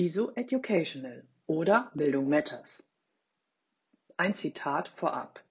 Wieso 0.00 0.32
Educational 0.36 1.24
oder 1.48 1.90
Bildung 1.92 2.28
Matters? 2.28 2.84
Ein 4.16 4.36
Zitat 4.36 4.86
vorab. 4.86 5.42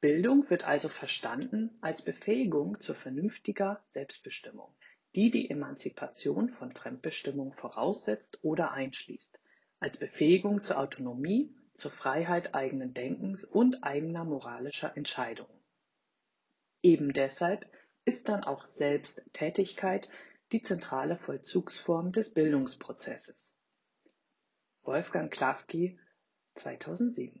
Bildung 0.00 0.48
wird 0.48 0.62
also 0.62 0.88
verstanden 0.88 1.76
als 1.80 2.00
Befähigung 2.00 2.80
zu 2.80 2.94
vernünftiger 2.94 3.82
Selbstbestimmung, 3.88 4.72
die 5.16 5.32
die 5.32 5.50
Emanzipation 5.50 6.50
von 6.50 6.72
Fremdbestimmung 6.72 7.52
voraussetzt 7.54 8.38
oder 8.44 8.70
einschließt, 8.70 9.40
als 9.80 9.96
Befähigung 9.96 10.62
zur 10.62 10.78
Autonomie, 10.78 11.52
zur 11.74 11.90
Freiheit 11.90 12.54
eigenen 12.54 12.94
Denkens 12.94 13.42
und 13.42 13.82
eigener 13.82 14.24
moralischer 14.24 14.96
Entscheidungen. 14.96 15.64
Eben 16.80 17.12
deshalb 17.12 17.68
ist 18.04 18.28
dann 18.28 18.44
auch 18.44 18.68
Selbsttätigkeit 18.68 20.08
die 20.52 20.62
zentrale 20.62 21.16
Vollzugsform 21.16 22.12
des 22.12 22.32
Bildungsprozesses. 22.32 23.50
Wolfgang 24.84 25.30
Klafki 25.30 25.98
2007 26.54 27.38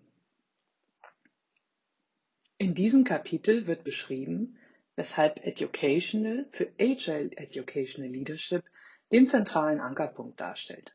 In 2.58 2.74
diesem 2.74 3.04
Kapitel 3.04 3.66
wird 3.66 3.82
beschrieben, 3.82 4.58
weshalb 4.94 5.42
Educational 5.46 6.46
für 6.52 6.70
Agile 6.78 7.30
Educational 7.36 8.10
Leadership 8.10 8.62
den 9.10 9.26
zentralen 9.26 9.80
Ankerpunkt 9.80 10.38
darstellt. 10.38 10.94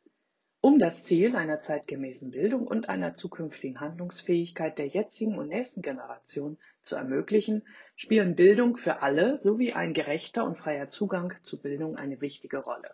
Um 0.62 0.78
das 0.78 1.04
Ziel 1.04 1.36
einer 1.36 1.62
zeitgemäßen 1.62 2.30
Bildung 2.30 2.68
und 2.68 2.90
einer 2.90 3.16
zukünftigen 3.16 3.80
Handlungsfähigkeit 3.80 4.78
der 4.78 4.88
jetzigen 4.88 5.40
und 5.40 5.48
nächsten 5.48 5.82
Generation 5.82 6.60
zu 6.80 6.96
ermöglichen, 6.96 7.68
spielen 7.96 8.36
Bildung 8.36 8.78
für 8.78 9.02
alle 9.02 9.38
sowie 9.38 9.74
ein 9.74 9.94
gerechter 9.94 10.46
und 10.46 10.60
freier 10.60 10.90
Zugang 10.90 11.34
zu 11.42 11.60
Bildung 11.60 11.98
eine 11.98 12.22
wichtige 12.22 12.60
Rolle. 12.60 12.94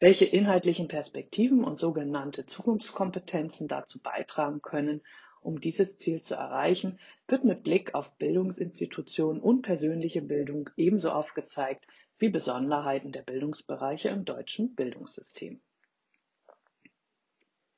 Welche 0.00 0.24
inhaltlichen 0.24 0.88
Perspektiven 0.88 1.62
und 1.62 1.78
sogenannte 1.78 2.46
Zukunftskompetenzen 2.46 3.68
dazu 3.68 4.00
beitragen 4.00 4.60
können, 4.60 5.02
um 5.40 5.60
dieses 5.60 5.98
Ziel 5.98 6.22
zu 6.22 6.34
erreichen, 6.34 6.98
wird 7.28 7.44
mit 7.44 7.62
Blick 7.62 7.94
auf 7.94 8.16
Bildungsinstitutionen 8.16 9.40
und 9.40 9.62
persönliche 9.62 10.22
Bildung 10.22 10.70
ebenso 10.76 11.10
aufgezeigt 11.10 11.86
wie 12.18 12.28
Besonderheiten 12.28 13.12
der 13.12 13.22
Bildungsbereiche 13.22 14.08
im 14.08 14.24
deutschen 14.24 14.74
Bildungssystem. 14.74 15.60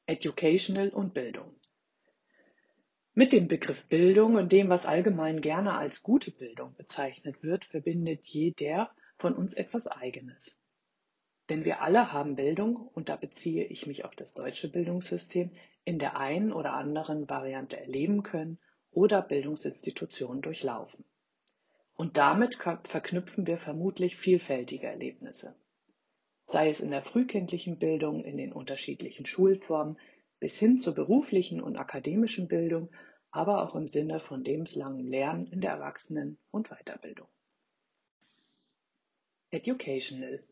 Educational 0.06 0.90
und 0.90 1.14
Bildung. 1.14 1.54
Mit 3.14 3.32
dem 3.32 3.48
Begriff 3.48 3.86
Bildung 3.86 4.36
und 4.36 4.52
dem, 4.52 4.68
was 4.68 4.86
allgemein 4.86 5.40
gerne 5.40 5.74
als 5.74 6.02
gute 6.02 6.30
Bildung 6.30 6.74
bezeichnet 6.76 7.42
wird, 7.42 7.64
verbindet 7.64 8.26
jeder 8.26 8.90
von 9.18 9.34
uns 9.34 9.54
etwas 9.54 9.86
Eigenes. 9.86 10.60
Denn 11.48 11.64
wir 11.64 11.80
alle 11.82 12.12
haben 12.12 12.36
Bildung, 12.36 12.76
und 12.76 13.08
da 13.08 13.16
beziehe 13.16 13.64
ich 13.64 13.86
mich 13.86 14.04
auf 14.04 14.14
das 14.16 14.34
deutsche 14.34 14.70
Bildungssystem, 14.70 15.50
in 15.84 15.98
der 15.98 16.18
einen 16.18 16.52
oder 16.52 16.72
anderen 16.72 17.28
Variante 17.28 17.78
erleben 17.78 18.22
können 18.22 18.58
oder 18.90 19.22
Bildungsinstitutionen 19.22 20.42
durchlaufen. 20.42 21.04
Und 21.94 22.16
damit 22.16 22.56
verknüpfen 22.84 23.46
wir 23.46 23.58
vermutlich 23.58 24.16
vielfältige 24.16 24.86
Erlebnisse 24.86 25.54
sei 26.46 26.70
es 26.70 26.80
in 26.80 26.90
der 26.90 27.02
frühkindlichen 27.02 27.78
Bildung 27.78 28.24
in 28.24 28.36
den 28.36 28.52
unterschiedlichen 28.52 29.26
Schulformen 29.26 29.98
bis 30.38 30.58
hin 30.58 30.78
zur 30.78 30.94
beruflichen 30.94 31.60
und 31.60 31.76
akademischen 31.76 32.46
Bildung, 32.46 32.90
aber 33.30 33.62
auch 33.62 33.74
im 33.74 33.88
Sinne 33.88 34.20
von 34.20 34.44
lebenslangem 34.44 35.06
Lernen 35.08 35.46
in 35.46 35.60
der 35.60 35.72
Erwachsenen- 35.72 36.38
und 36.50 36.68
Weiterbildung. 36.68 37.28
Educational. 39.50 40.42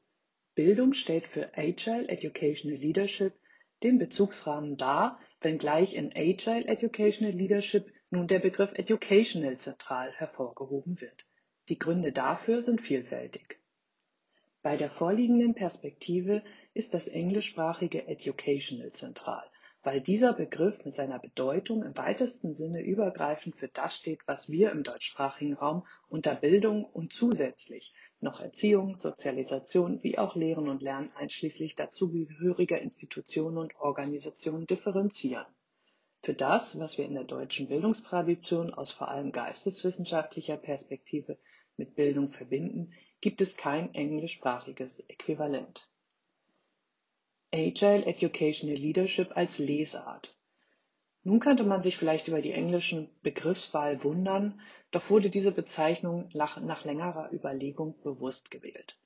Bildung 0.54 0.94
stellt 0.94 1.26
für 1.26 1.56
Agile 1.56 2.08
Educational 2.08 2.78
Leadership 2.78 3.34
den 3.82 3.98
Bezugsrahmen 3.98 4.76
dar, 4.76 5.18
wenngleich 5.40 5.94
in 5.94 6.12
Agile 6.14 6.66
Educational 6.66 7.34
Leadership 7.34 7.92
nun 8.10 8.28
der 8.28 8.38
Begriff 8.38 8.70
Educational 8.74 9.58
zentral 9.58 10.12
hervorgehoben 10.12 11.00
wird. 11.00 11.26
Die 11.68 11.78
Gründe 11.78 12.12
dafür 12.12 12.62
sind 12.62 12.80
vielfältig. 12.80 13.58
Bei 14.62 14.76
der 14.76 14.90
vorliegenden 14.90 15.54
Perspektive 15.54 16.42
ist 16.72 16.94
das 16.94 17.08
englischsprachige 17.08 18.06
Educational 18.06 18.92
zentral, 18.92 19.44
weil 19.82 20.00
dieser 20.00 20.32
Begriff 20.32 20.84
mit 20.84 20.94
seiner 20.94 21.18
Bedeutung 21.18 21.82
im 21.82 21.96
weitesten 21.96 22.54
Sinne 22.54 22.80
übergreifend 22.82 23.56
für 23.56 23.68
das 23.68 23.96
steht, 23.96 24.20
was 24.26 24.48
wir 24.48 24.70
im 24.70 24.82
deutschsprachigen 24.82 25.54
Raum 25.54 25.86
unter 26.08 26.34
Bildung 26.34 26.84
und 26.84 27.12
zusätzlich 27.12 27.92
noch 28.24 28.40
Erziehung, 28.40 28.98
Sozialisation 28.98 30.02
wie 30.02 30.18
auch 30.18 30.34
Lehren 30.34 30.68
und 30.68 30.82
Lernen 30.82 31.12
einschließlich 31.14 31.76
dazugehöriger 31.76 32.80
Institutionen 32.80 33.58
und 33.58 33.76
Organisationen 33.76 34.66
differenzieren. 34.66 35.46
Für 36.22 36.34
das, 36.34 36.78
was 36.78 36.98
wir 36.98 37.04
in 37.04 37.14
der 37.14 37.24
deutschen 37.24 37.68
Bildungstradition 37.68 38.74
aus 38.74 38.90
vor 38.90 39.08
allem 39.08 39.30
geisteswissenschaftlicher 39.30 40.56
Perspektive 40.56 41.38
mit 41.76 41.94
Bildung 41.94 42.32
verbinden, 42.32 42.92
gibt 43.20 43.40
es 43.40 43.56
kein 43.56 43.94
englischsprachiges 43.94 45.00
Äquivalent. 45.08 45.88
Agile 47.52 48.06
Educational 48.06 48.76
Leadership 48.76 49.36
als 49.36 49.58
Lesart. 49.58 50.36
Nun 51.26 51.40
könnte 51.40 51.64
man 51.64 51.82
sich 51.82 51.96
vielleicht 51.96 52.28
über 52.28 52.42
die 52.42 52.52
englischen 52.52 53.08
Begriffswahl 53.22 54.04
wundern, 54.04 54.60
doch 54.90 55.08
wurde 55.08 55.30
diese 55.30 55.52
Bezeichnung 55.52 56.28
nach, 56.34 56.60
nach 56.60 56.84
längerer 56.84 57.32
Überlegung 57.32 57.98
bewusst 58.02 58.50
gewählt. 58.50 58.98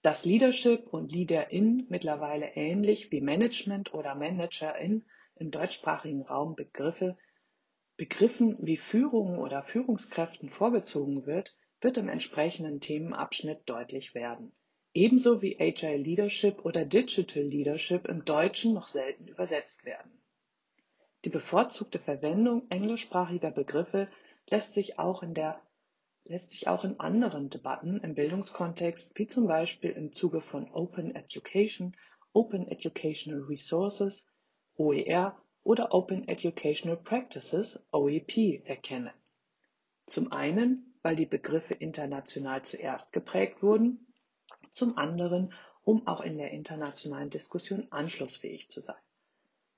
Dass 0.00 0.24
Leadership 0.24 0.86
und 0.90 1.12
Leaderin 1.12 1.86
mittlerweile 1.90 2.56
ähnlich 2.56 3.12
wie 3.12 3.20
Management 3.20 3.92
oder 3.92 4.14
Managerin 4.14 5.04
im 5.36 5.50
deutschsprachigen 5.50 6.22
Raum 6.22 6.56
Begriffe, 6.56 7.18
Begriffen 7.98 8.56
wie 8.60 8.78
Führung 8.78 9.38
oder 9.38 9.62
Führungskräften 9.62 10.48
vorgezogen 10.48 11.26
wird, 11.26 11.54
wird 11.82 11.98
im 11.98 12.08
entsprechenden 12.08 12.80
Themenabschnitt 12.80 13.60
deutlich 13.66 14.14
werden, 14.14 14.52
ebenso 14.94 15.42
wie 15.42 15.60
Agile 15.60 15.98
Leadership 15.98 16.64
oder 16.64 16.86
Digital 16.86 17.42
Leadership 17.42 18.06
im 18.08 18.24
Deutschen 18.24 18.72
noch 18.72 18.86
selten 18.86 19.28
übersetzt 19.28 19.84
werden. 19.84 20.19
Die 21.24 21.30
bevorzugte 21.30 21.98
Verwendung 21.98 22.70
englischsprachiger 22.70 23.50
Begriffe 23.50 24.08
lässt 24.48 24.74
sich 24.74 24.98
auch 24.98 25.22
in 25.22 25.34
der 25.34 25.60
lässt 26.24 26.52
sich 26.52 26.68
auch 26.68 26.84
in 26.84 27.00
anderen 27.00 27.50
Debatten 27.50 28.00
im 28.00 28.14
Bildungskontext, 28.14 29.18
wie 29.18 29.26
zum 29.26 29.46
Beispiel 29.46 29.90
im 29.90 30.12
Zuge 30.12 30.40
von 30.40 30.70
Open 30.70 31.14
Education, 31.14 31.96
Open 32.32 32.68
Educational 32.68 33.40
Resources, 33.42 34.26
OER 34.76 35.36
oder 35.62 35.92
Open 35.92 36.28
Educational 36.28 36.96
Practices, 36.96 37.80
OEP, 37.90 38.64
erkennen. 38.64 39.12
Zum 40.06 40.30
einen 40.30 40.90
weil 41.02 41.16
die 41.16 41.26
Begriffe 41.26 41.74
international 41.74 42.62
zuerst 42.64 43.12
geprägt 43.12 43.62
wurden, 43.62 44.06
zum 44.70 44.98
anderen, 44.98 45.52
um 45.82 46.06
auch 46.06 46.20
in 46.20 46.36
der 46.36 46.50
internationalen 46.50 47.30
Diskussion 47.30 47.86
anschlussfähig 47.90 48.70
zu 48.70 48.80
sein. 48.80 49.00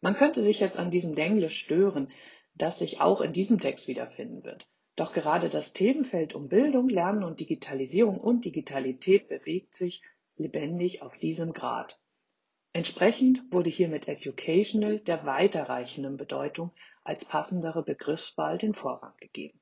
Man 0.02 0.16
könnte 0.16 0.42
sich 0.42 0.58
jetzt 0.58 0.76
an 0.76 0.90
diesem 0.90 1.14
Denglisch 1.14 1.56
stören, 1.56 2.12
das 2.54 2.80
sich 2.80 3.00
auch 3.00 3.20
in 3.20 3.32
diesem 3.32 3.60
Text 3.60 3.86
wiederfinden 3.86 4.44
wird. 4.44 4.68
Doch 4.96 5.12
gerade 5.12 5.48
das 5.48 5.72
Themenfeld 5.72 6.34
um 6.34 6.48
Bildung, 6.48 6.88
Lernen 6.88 7.22
und 7.22 7.40
Digitalisierung 7.40 8.18
und 8.18 8.44
Digitalität 8.44 9.28
bewegt 9.28 9.76
sich 9.76 10.02
lebendig 10.36 11.02
auf 11.02 11.16
diesem 11.18 11.52
Grad. 11.52 11.98
Entsprechend 12.72 13.40
wurde 13.52 13.70
hier 13.70 13.88
mit 13.88 14.08
Educational 14.08 14.98
der 14.98 15.24
weiterreichenden 15.24 16.16
Bedeutung 16.16 16.72
als 17.04 17.24
passendere 17.24 17.84
Begriffswahl 17.84 18.58
den 18.58 18.74
Vorrang 18.74 19.16
gegeben. 19.18 19.60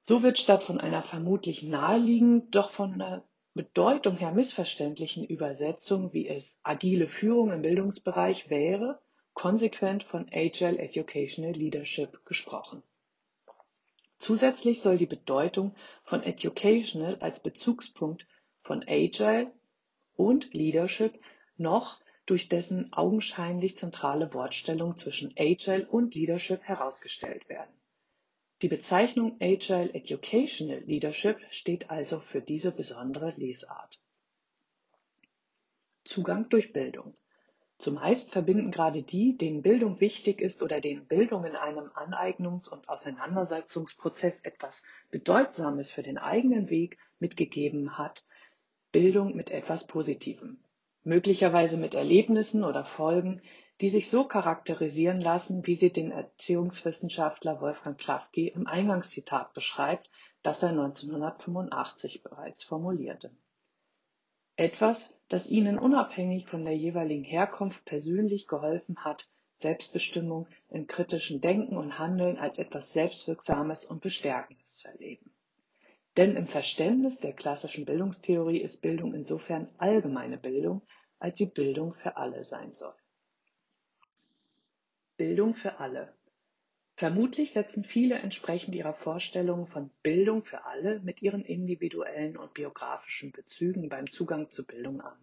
So 0.00 0.22
wird 0.22 0.38
statt 0.38 0.62
von 0.62 0.80
einer 0.80 1.02
vermutlich 1.02 1.62
naheliegend, 1.62 2.54
doch 2.54 2.70
von 2.70 2.98
der 2.98 3.24
Bedeutung 3.60 4.16
her 4.16 4.32
missverständlichen 4.32 5.22
Übersetzung, 5.22 6.14
wie 6.14 6.26
es 6.26 6.58
agile 6.62 7.08
Führung 7.08 7.52
im 7.52 7.60
Bildungsbereich 7.60 8.48
wäre, 8.48 8.98
konsequent 9.34 10.02
von 10.02 10.30
Agile 10.32 10.78
Educational 10.78 11.52
Leadership 11.52 12.24
gesprochen. 12.24 12.82
Zusätzlich 14.18 14.80
soll 14.80 14.96
die 14.96 15.04
Bedeutung 15.04 15.74
von 16.04 16.22
Educational 16.22 17.16
als 17.20 17.40
Bezugspunkt 17.40 18.26
von 18.62 18.82
Agile 18.88 19.52
und 20.16 20.54
Leadership 20.54 21.20
noch 21.58 22.00
durch 22.24 22.48
dessen 22.48 22.94
augenscheinlich 22.94 23.76
zentrale 23.76 24.32
Wortstellung 24.32 24.96
zwischen 24.96 25.34
Agile 25.36 25.86
und 25.86 26.14
Leadership 26.14 26.62
herausgestellt 26.62 27.46
werden. 27.50 27.79
Die 28.62 28.68
Bezeichnung 28.68 29.36
Agile 29.40 29.94
Educational 29.94 30.80
Leadership 30.80 31.38
steht 31.50 31.88
also 31.88 32.20
für 32.20 32.42
diese 32.42 32.72
besondere 32.72 33.32
Lesart. 33.38 33.98
Zugang 36.04 36.48
durch 36.50 36.72
Bildung. 36.74 37.14
Zumeist 37.78 38.30
verbinden 38.30 38.70
gerade 38.70 39.02
die, 39.02 39.38
denen 39.38 39.62
Bildung 39.62 40.00
wichtig 40.00 40.42
ist 40.42 40.62
oder 40.62 40.82
denen 40.82 41.06
Bildung 41.06 41.46
in 41.46 41.56
einem 41.56 41.86
Aneignungs- 41.94 42.68
und 42.68 42.90
Auseinandersetzungsprozess 42.90 44.40
etwas 44.40 44.82
Bedeutsames 45.10 45.90
für 45.90 46.02
den 46.02 46.18
eigenen 46.18 46.68
Weg 46.68 46.98
mitgegeben 47.18 47.96
hat, 47.96 48.26
Bildung 48.92 49.34
mit 49.34 49.50
etwas 49.50 49.86
Positivem. 49.86 50.58
möglicherweise 51.02 51.78
mit 51.78 51.94
Erlebnissen 51.94 52.62
oder 52.62 52.84
Folgen, 52.84 53.40
die 53.80 53.88
sich 53.88 54.10
so 54.10 54.24
charakterisieren 54.24 55.20
lassen, 55.20 55.66
wie 55.66 55.74
sie 55.74 55.90
den 55.90 56.10
Erziehungswissenschaftler 56.10 57.60
Wolfgang 57.62 57.98
Klafki 57.98 58.48
im 58.48 58.66
Eingangszitat 58.66 59.54
beschreibt, 59.54 60.10
das 60.42 60.62
er 60.62 60.70
1985 60.70 62.22
bereits 62.22 62.62
formulierte. 62.62 63.30
Etwas, 64.56 65.14
das 65.28 65.48
ihnen 65.48 65.78
unabhängig 65.78 66.46
von 66.46 66.64
der 66.64 66.76
jeweiligen 66.76 67.24
Herkunft 67.24 67.84
persönlich 67.86 68.46
geholfen 68.46 69.02
hat, 69.02 69.30
Selbstbestimmung 69.56 70.48
im 70.68 70.86
kritischen 70.86 71.40
Denken 71.40 71.78
und 71.78 71.98
Handeln 71.98 72.36
als 72.36 72.58
etwas 72.58 72.92
Selbstwirksames 72.92 73.86
und 73.86 74.02
Bestärkendes 74.02 74.76
zu 74.76 74.88
erleben. 74.88 75.32
Denn 76.18 76.36
im 76.36 76.46
Verständnis 76.46 77.18
der 77.20 77.32
klassischen 77.32 77.86
Bildungstheorie 77.86 78.60
ist 78.60 78.82
Bildung 78.82 79.14
insofern 79.14 79.68
allgemeine 79.78 80.36
Bildung, 80.36 80.82
als 81.18 81.38
sie 81.38 81.46
Bildung 81.46 81.94
für 81.94 82.16
alle 82.16 82.44
sein 82.44 82.74
soll. 82.74 82.94
Bildung 85.20 85.52
für 85.52 85.80
alle. 85.80 86.14
Vermutlich 86.94 87.52
setzen 87.52 87.84
viele 87.84 88.14
entsprechend 88.14 88.74
ihrer 88.74 88.94
Vorstellungen 88.94 89.66
von 89.66 89.90
Bildung 90.02 90.44
für 90.44 90.64
alle 90.64 91.00
mit 91.00 91.20
ihren 91.20 91.44
individuellen 91.44 92.38
und 92.38 92.54
biografischen 92.54 93.30
Bezügen 93.30 93.90
beim 93.90 94.10
Zugang 94.10 94.48
zu 94.48 94.66
Bildung 94.66 95.02
an. 95.02 95.18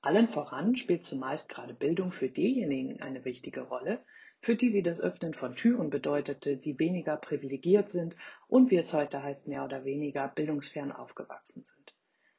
Allen 0.00 0.30
voran 0.30 0.74
spielt 0.74 1.04
zumeist 1.04 1.50
gerade 1.50 1.74
Bildung 1.74 2.12
für 2.12 2.30
diejenigen 2.30 3.02
eine 3.02 3.26
wichtige 3.26 3.60
Rolle, 3.60 4.02
für 4.40 4.56
die 4.56 4.70
sie 4.70 4.82
das 4.82 5.02
Öffnen 5.02 5.34
von 5.34 5.54
Türen 5.54 5.90
bedeutete, 5.90 6.56
die 6.56 6.78
weniger 6.78 7.18
privilegiert 7.18 7.90
sind 7.90 8.16
und 8.48 8.70
wie 8.70 8.78
es 8.78 8.94
heute 8.94 9.22
heißt, 9.22 9.46
mehr 9.46 9.66
oder 9.66 9.84
weniger 9.84 10.28
bildungsfern 10.28 10.92
aufgewachsen 10.92 11.62
sind. 11.62 11.94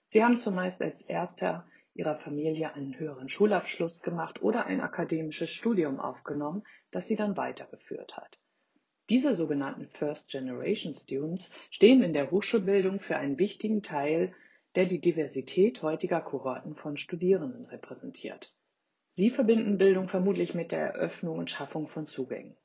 Sie 0.09 0.23
haben 0.23 0.39
zumeist 0.39 0.81
als 0.81 1.03
erster 1.03 1.67
ihrer 1.93 2.15
Familie 2.15 2.73
einen 2.73 2.97
höheren 2.97 3.29
Schulabschluss 3.29 4.01
gemacht 4.01 4.41
oder 4.41 4.65
ein 4.65 4.81
akademisches 4.81 5.49
Studium 5.49 5.99
aufgenommen, 5.99 6.63
das 6.91 7.07
sie 7.07 7.15
dann 7.15 7.37
weitergeführt 7.37 8.17
hat. 8.17 8.39
Diese 9.09 9.35
sogenannten 9.35 9.87
First 9.87 10.29
Generation 10.29 10.93
Students 10.93 11.51
stehen 11.69 12.01
in 12.01 12.13
der 12.13 12.31
Hochschulbildung 12.31 12.99
für 12.99 13.17
einen 13.17 13.37
wichtigen 13.37 13.83
Teil 13.83 14.33
der 14.75 14.85
die 14.85 15.01
Diversität 15.01 15.81
heutiger 15.81 16.21
Kohorten 16.21 16.75
von 16.75 16.95
Studierenden 16.95 17.65
repräsentiert. 17.65 18.55
Sie 19.13 19.29
verbinden 19.29 19.77
Bildung 19.77 20.07
vermutlich 20.07 20.53
mit 20.53 20.71
der 20.71 20.93
Eröffnung 20.93 21.39
und 21.39 21.49
Schaffung 21.49 21.89
von 21.89 22.07
Zugängen. 22.07 22.55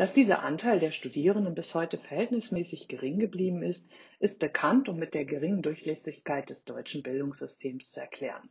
Dass 0.00 0.14
dieser 0.14 0.42
Anteil 0.42 0.80
der 0.80 0.92
Studierenden 0.92 1.54
bis 1.54 1.74
heute 1.74 1.98
verhältnismäßig 1.98 2.88
gering 2.88 3.18
geblieben 3.18 3.62
ist, 3.62 3.86
ist 4.18 4.38
bekannt 4.38 4.88
und 4.88 4.98
mit 4.98 5.12
der 5.12 5.26
geringen 5.26 5.60
Durchlässigkeit 5.60 6.48
des 6.48 6.64
deutschen 6.64 7.02
Bildungssystems 7.02 7.90
zu 7.90 8.00
erklären. 8.00 8.48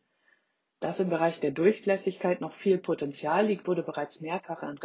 Dass 0.79 0.99
im 0.99 1.09
Bereich 1.09 1.39
der 1.39 1.49
Durchlässigkeit 1.49 2.39
noch 2.39 2.53
viel 2.53 2.77
Potenzial 2.77 3.47
liegt, 3.47 3.67
wurde 3.67 3.81
bereits 3.81 4.21
mehrfach 4.21 4.61
an 4.61 4.77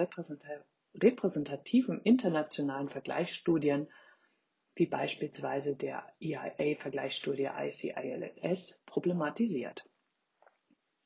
repräsentativen 0.94 2.00
internationalen 2.00 2.88
Vergleichsstudien 2.88 3.86
wie 4.74 4.86
beispielsweise 4.86 5.76
der 5.76 6.10
EIA-Vergleichsstudie 6.18 7.50
ICILS, 7.58 8.80
problematisiert. 8.86 9.86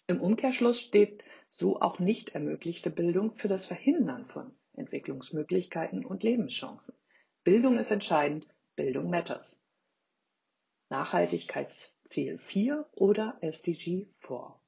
Im 0.06 0.20
Umkehrschluss 0.20 0.80
steht 0.80 1.24
so 1.50 1.80
auch 1.80 1.98
nicht 1.98 2.28
ermöglichte 2.28 2.90
Bildung 2.90 3.34
für 3.34 3.48
das 3.48 3.66
Verhindern 3.66 4.26
von 4.26 4.57
Entwicklungsmöglichkeiten 4.78 6.04
und 6.04 6.22
Lebenschancen. 6.22 6.94
Bildung 7.44 7.78
ist 7.78 7.90
entscheidend, 7.90 8.48
Bildung 8.76 9.10
matters. 9.10 9.58
Nachhaltigkeitsziel 10.90 12.38
4 12.38 12.88
oder 12.92 13.36
SDG 13.40 14.06
4. 14.20 14.60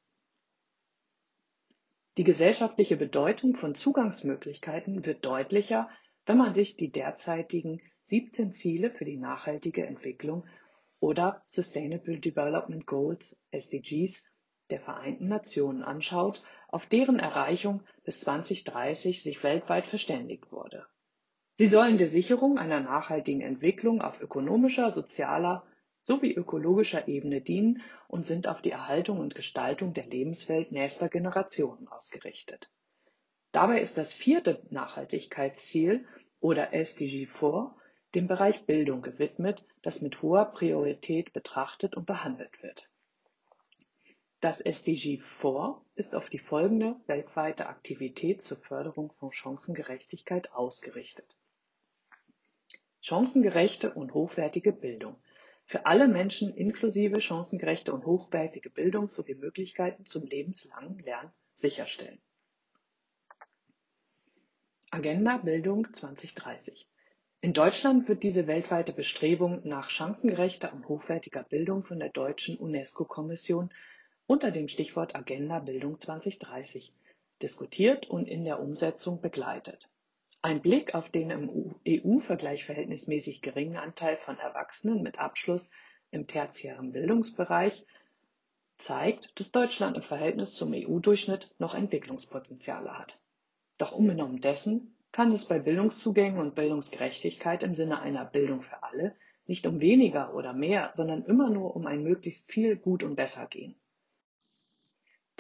Die 2.17 2.25
gesellschaftliche 2.25 2.97
Bedeutung 2.97 3.55
von 3.55 3.75
Zugangsmöglichkeiten 3.75 5.07
wird 5.07 5.25
deutlicher, 5.25 5.89
wenn 6.27 6.37
man 6.37 6.53
sich 6.53 6.77
die 6.77 6.91
derzeitigen 6.91 7.81
17 8.07 8.53
Ziele 8.53 8.91
für 8.91 9.05
die 9.05 9.17
nachhaltige 9.17 9.87
Entwicklung 9.87 10.47
oder 10.99 11.43
Sustainable 11.47 12.19
Development 12.19 12.87
Goals 12.87 13.41
SDGs 13.53 14.25
der 14.71 14.81
Vereinten 14.81 15.29
Nationen 15.29 15.83
anschaut, 15.83 16.43
auf 16.69 16.87
deren 16.87 17.19
Erreichung 17.19 17.83
bis 18.05 18.21
2030 18.21 19.23
sich 19.23 19.43
weltweit 19.43 19.87
verständigt 19.87 20.53
wurde. 20.53 20.87
Sie 21.59 21.67
sollen 21.67 21.99
der 21.99 22.09
Sicherung 22.09 22.59
einer 22.59 22.81
nachhaltigen 22.81 23.43
Entwicklung 23.43 24.01
auf 24.01 24.21
ökonomischer, 24.21 24.93
sozialer 24.93 25.65
sowie 26.03 26.33
ökologischer 26.33 27.09
Ebene 27.09 27.41
dienen 27.41 27.83
und 28.09 28.27
sind 28.27 28.49
auf 28.49 28.63
die 28.63 28.71
Erhaltung 28.71 29.19
und 29.19 29.35
Gestaltung 29.35 29.93
der 29.93 30.07
Lebenswelt 30.07 30.73
nächster 30.73 31.09
Generationen 31.09 31.89
ausgerichtet. 31.89 32.71
Dabei 33.53 33.81
ist 33.81 33.99
das 33.99 34.13
vierte 34.13 34.63
Nachhaltigkeitsziel 34.71 36.07
oder 36.41 36.73
SDG 36.73 37.27
4 37.27 37.75
dem 38.15 38.27
Bereich 38.27 38.65
Bildung 38.67 39.03
gewidmet, 39.03 39.65
das 39.83 40.01
mit 40.01 40.23
hoher 40.23 40.47
Priorität 40.47 41.33
betrachtet 41.33 41.95
und 41.97 42.07
behandelt 42.07 42.63
wird. 42.63 42.90
Das 44.41 44.63
SDG 44.63 45.21
4 45.43 45.83
ist 45.97 46.15
auf 46.15 46.31
die 46.31 46.39
folgende 46.39 46.97
weltweite 47.07 47.67
Aktivität 47.67 48.43
zur 48.43 48.57
Förderung 48.57 49.13
von 49.19 49.33
Chancengerechtigkeit 49.33 50.53
ausgerichtet. 50.53 51.37
Chancengerechte 53.03 53.93
und 53.93 54.15
hochwertige 54.15 54.73
Bildung. 54.73 55.17
Für 55.67 55.85
alle 55.85 56.09
Menschen 56.09 56.55
inklusive 56.55 57.21
chancengerechte 57.21 57.93
und 57.93 58.07
hochwertige 58.07 58.71
Bildung 58.71 59.11
sowie 59.11 59.35
Möglichkeiten 59.35 60.07
zum 60.07 60.25
lebenslangen 60.25 60.99
Lernen 61.01 61.33
sicherstellen. 61.55 62.23
Agenda 64.91 65.37
Bildung 65.37 65.93
2030 65.93 66.89
in 67.43 67.55
Deutschland 67.55 68.07
wird 68.07 68.23
diese 68.23 68.47
weltweite 68.47 68.93
Bestrebung 68.93 69.67
nach 69.67 69.89
chancengerechter 69.89 70.75
und 70.75 70.89
hochwertiger 70.89 71.43
Bildung 71.43 71.85
von 71.85 71.99
der 71.99 72.11
deutschen 72.11 72.59
UNESCO-Kommission 72.59 73.71
unter 74.31 74.53
dem 74.53 74.69
Stichwort 74.69 75.17
Agenda 75.17 75.59
Bildung 75.59 75.99
2030 75.99 76.93
diskutiert 77.43 78.09
und 78.09 78.29
in 78.29 78.45
der 78.45 78.61
Umsetzung 78.61 79.21
begleitet. 79.21 79.89
Ein 80.41 80.63
Blick 80.63 80.95
auf 80.95 81.09
den 81.09 81.31
im 81.31 81.75
EU-Vergleich 81.85 82.65
verhältnismäßig 82.65 83.43
geringen 83.43 83.77
Anteil 83.77 84.17
von 84.19 84.39
Erwachsenen 84.39 85.03
mit 85.03 85.19
Abschluss 85.19 85.69
im 86.13 86.29
tertiären 86.29 86.93
Bildungsbereich 86.93 87.85
zeigt, 88.79 89.33
dass 89.41 89.51
Deutschland 89.51 89.97
im 89.97 90.05
Verhältnis 90.05 90.55
zum 90.55 90.75
EU-Durchschnitt 90.75 91.53
noch 91.59 91.75
Entwicklungspotenziale 91.75 92.97
hat. 92.97 93.19
Doch 93.79 93.91
unbenommen 93.91 94.41
dessen 94.41 94.95
kann 95.11 95.33
es 95.33 95.47
bei 95.47 95.59
Bildungszugängen 95.59 96.39
und 96.39 96.55
Bildungsgerechtigkeit 96.55 97.65
im 97.65 97.75
Sinne 97.75 98.01
einer 98.01 98.27
Bildung 98.27 98.63
für 98.63 98.81
alle 98.85 99.17
nicht 99.49 99.67
um 99.67 99.81
weniger 99.81 100.35
oder 100.37 100.53
mehr, 100.53 100.93
sondern 100.95 101.25
immer 101.25 101.51
nur 101.51 101.75
um 101.75 101.85
ein 101.87 102.05
möglichst 102.05 102.49
viel 102.53 102.77
Gut 102.77 103.03
und 103.03 103.17
Besser 103.17 103.49
gehen. 103.49 103.75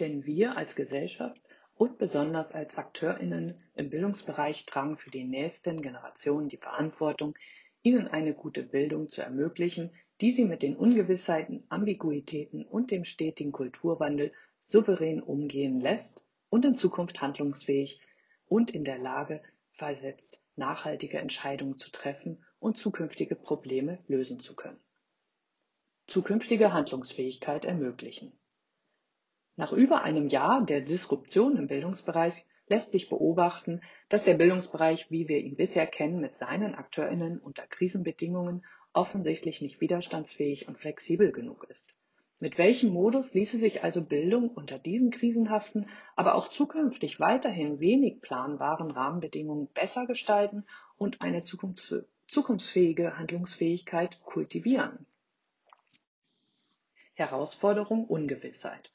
Denn 0.00 0.25
wir 0.25 0.57
als 0.57 0.75
Gesellschaft 0.75 1.40
und 1.75 1.99
besonders 1.99 2.52
als 2.52 2.76
Akteurinnen 2.76 3.62
im 3.75 3.90
Bildungsbereich 3.90 4.64
tragen 4.64 4.97
für 4.97 5.11
die 5.11 5.25
nächsten 5.25 5.83
Generationen 5.83 6.49
die 6.49 6.57
Verantwortung, 6.57 7.35
ihnen 7.83 8.09
eine 8.09 8.35
gute 8.35 8.62
Bildung 8.62 9.09
zu 9.09 9.23
ermöglichen, 9.23 9.90
die 10.21 10.33
sie 10.33 10.47
mit 10.47 10.62
den 10.62 10.76
Ungewissheiten, 10.76 11.64
Ambiguitäten 11.69 12.64
und 12.64 12.90
dem 12.90 13.04
stetigen 13.04 13.52
Kulturwandel 13.52 14.33
souverän 14.62 15.23
umgehen 15.23 15.80
lässt 15.80 16.25
und 16.49 16.64
in 16.64 16.75
Zukunft 16.75 17.21
handlungsfähig 17.21 18.00
und 18.47 18.71
in 18.71 18.85
der 18.85 18.99
Lage 18.99 19.42
versetzt, 19.73 20.42
nachhaltige 20.57 21.19
Entscheidungen 21.19 21.76
zu 21.76 21.90
treffen 21.90 22.45
und 22.59 22.76
zukünftige 22.76 23.37
Probleme 23.37 23.99
lösen 24.09 24.40
zu 24.40 24.54
können. 24.54 24.80
Zukünftige 26.07 26.73
Handlungsfähigkeit 26.73 27.64
ermöglichen. 27.64 28.33
Nach 29.61 29.73
über 29.75 30.00
einem 30.05 30.29
Jahr 30.29 30.64
der 30.64 30.81
Disruption 30.81 31.59
im 31.59 31.67
Bildungsbereich 31.67 32.47
lässt 32.69 32.93
sich 32.93 33.11
beobachten, 33.11 33.83
dass 34.09 34.25
der 34.25 34.33
Bildungsbereich, 34.33 35.11
wie 35.11 35.29
wir 35.29 35.37
ihn 35.37 35.55
bisher 35.55 35.87
kennen, 35.87 36.19
mit 36.19 36.38
seinen 36.38 36.75
Akteurinnen 36.75 37.38
unter 37.38 37.67
Krisenbedingungen 37.67 38.64
offensichtlich 38.95 39.61
nicht 39.61 39.83
widerstandsfähig 39.83 40.67
und 40.67 40.79
flexibel 40.79 41.31
genug 41.31 41.67
ist. 41.69 41.95
Mit 42.38 42.57
welchem 42.57 42.88
Modus 42.88 43.35
ließe 43.35 43.59
sich 43.59 43.85
also 43.85 44.02
Bildung 44.02 44.49
unter 44.49 44.79
diesen 44.79 45.11
krisenhaften, 45.11 45.90
aber 46.17 46.37
auch 46.37 46.49
zukünftig 46.49 47.21
weiterhin 47.21 47.81
wenig 47.81 48.23
planbaren 48.23 48.90
Rahmenbedingungen 48.90 49.67
besser 49.75 50.07
gestalten 50.07 50.64
und 50.97 51.21
eine 51.21 51.43
zukunftsfähige 51.43 53.19
Handlungsfähigkeit 53.19 54.23
kultivieren? 54.25 55.05
Herausforderung 57.12 58.07
Ungewissheit. 58.07 58.90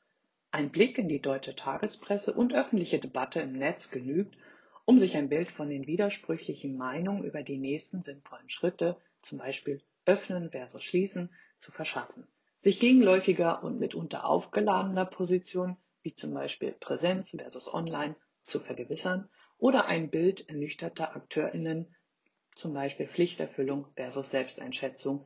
Ein 0.55 0.69
Blick 0.69 0.97
in 0.97 1.09
die 1.09 1.19
deutsche 1.19 1.53
Tagespresse 1.53 2.31
und 2.31 2.53
öffentliche 2.53 2.97
Debatte 2.97 3.41
im 3.41 3.51
Netz 3.51 3.91
genügt, 3.91 4.37
um 4.85 4.97
sich 4.97 5.17
ein 5.17 5.27
Bild 5.27 5.51
von 5.51 5.69
den 5.69 5.85
widersprüchlichen 5.85 6.77
Meinungen 6.77 7.25
über 7.25 7.43
die 7.43 7.57
nächsten 7.57 8.03
sinnvollen 8.03 8.47
Schritte, 8.47 8.95
zum 9.21 9.39
Beispiel 9.39 9.81
öffnen 10.05 10.51
versus 10.51 10.81
schließen, 10.81 11.29
zu 11.59 11.73
verschaffen. 11.73 12.25
sich 12.61 12.79
gegenläufiger 12.79 13.65
und 13.65 13.81
mitunter 13.81 14.25
aufgeladener 14.25 15.03
Position, 15.03 15.75
wie 16.03 16.13
zum 16.13 16.33
Beispiel 16.33 16.71
Präsenz 16.71 17.31
versus 17.31 17.67
Online, 17.73 18.15
zu 18.45 18.61
vergewissern 18.61 19.27
oder 19.57 19.87
ein 19.87 20.09
Bild 20.09 20.47
ernüchterter 20.47 21.17
AkteurInnen, 21.17 21.93
zum 22.55 22.73
Beispiel 22.73 23.07
Pflichterfüllung 23.07 23.87
versus 23.97 24.29
Selbsteinschätzung, 24.29 25.25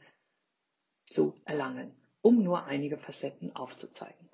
zu 1.05 1.35
erlangen, 1.45 1.91
um 2.21 2.41
nur 2.43 2.63
einige 2.63 2.97
Facetten 2.97 3.55
aufzuzeigen. 3.55 4.28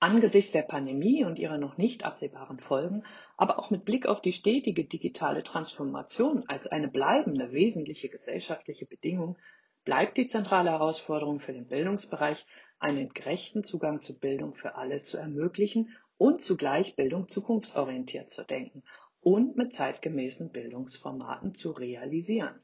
Angesichts 0.00 0.52
der 0.52 0.62
Pandemie 0.62 1.24
und 1.24 1.40
ihrer 1.40 1.58
noch 1.58 1.76
nicht 1.76 2.04
absehbaren 2.04 2.60
Folgen, 2.60 3.02
aber 3.36 3.58
auch 3.58 3.70
mit 3.70 3.84
Blick 3.84 4.06
auf 4.06 4.22
die 4.22 4.32
stetige 4.32 4.84
digitale 4.84 5.42
Transformation 5.42 6.44
als 6.46 6.68
eine 6.68 6.86
bleibende 6.86 7.50
wesentliche 7.50 8.08
gesellschaftliche 8.08 8.86
Bedingung, 8.86 9.38
bleibt 9.84 10.16
die 10.16 10.28
zentrale 10.28 10.70
Herausforderung 10.70 11.40
für 11.40 11.52
den 11.52 11.66
Bildungsbereich, 11.66 12.46
einen 12.78 13.08
gerechten 13.08 13.64
Zugang 13.64 14.00
zu 14.00 14.18
Bildung 14.20 14.54
für 14.54 14.76
alle 14.76 15.02
zu 15.02 15.16
ermöglichen 15.16 15.96
und 16.16 16.42
zugleich 16.42 16.94
Bildung 16.94 17.26
zukunftsorientiert 17.26 18.30
zu 18.30 18.44
denken 18.44 18.84
und 19.20 19.56
mit 19.56 19.74
zeitgemäßen 19.74 20.52
Bildungsformaten 20.52 21.54
zu 21.54 21.72
realisieren. 21.72 22.60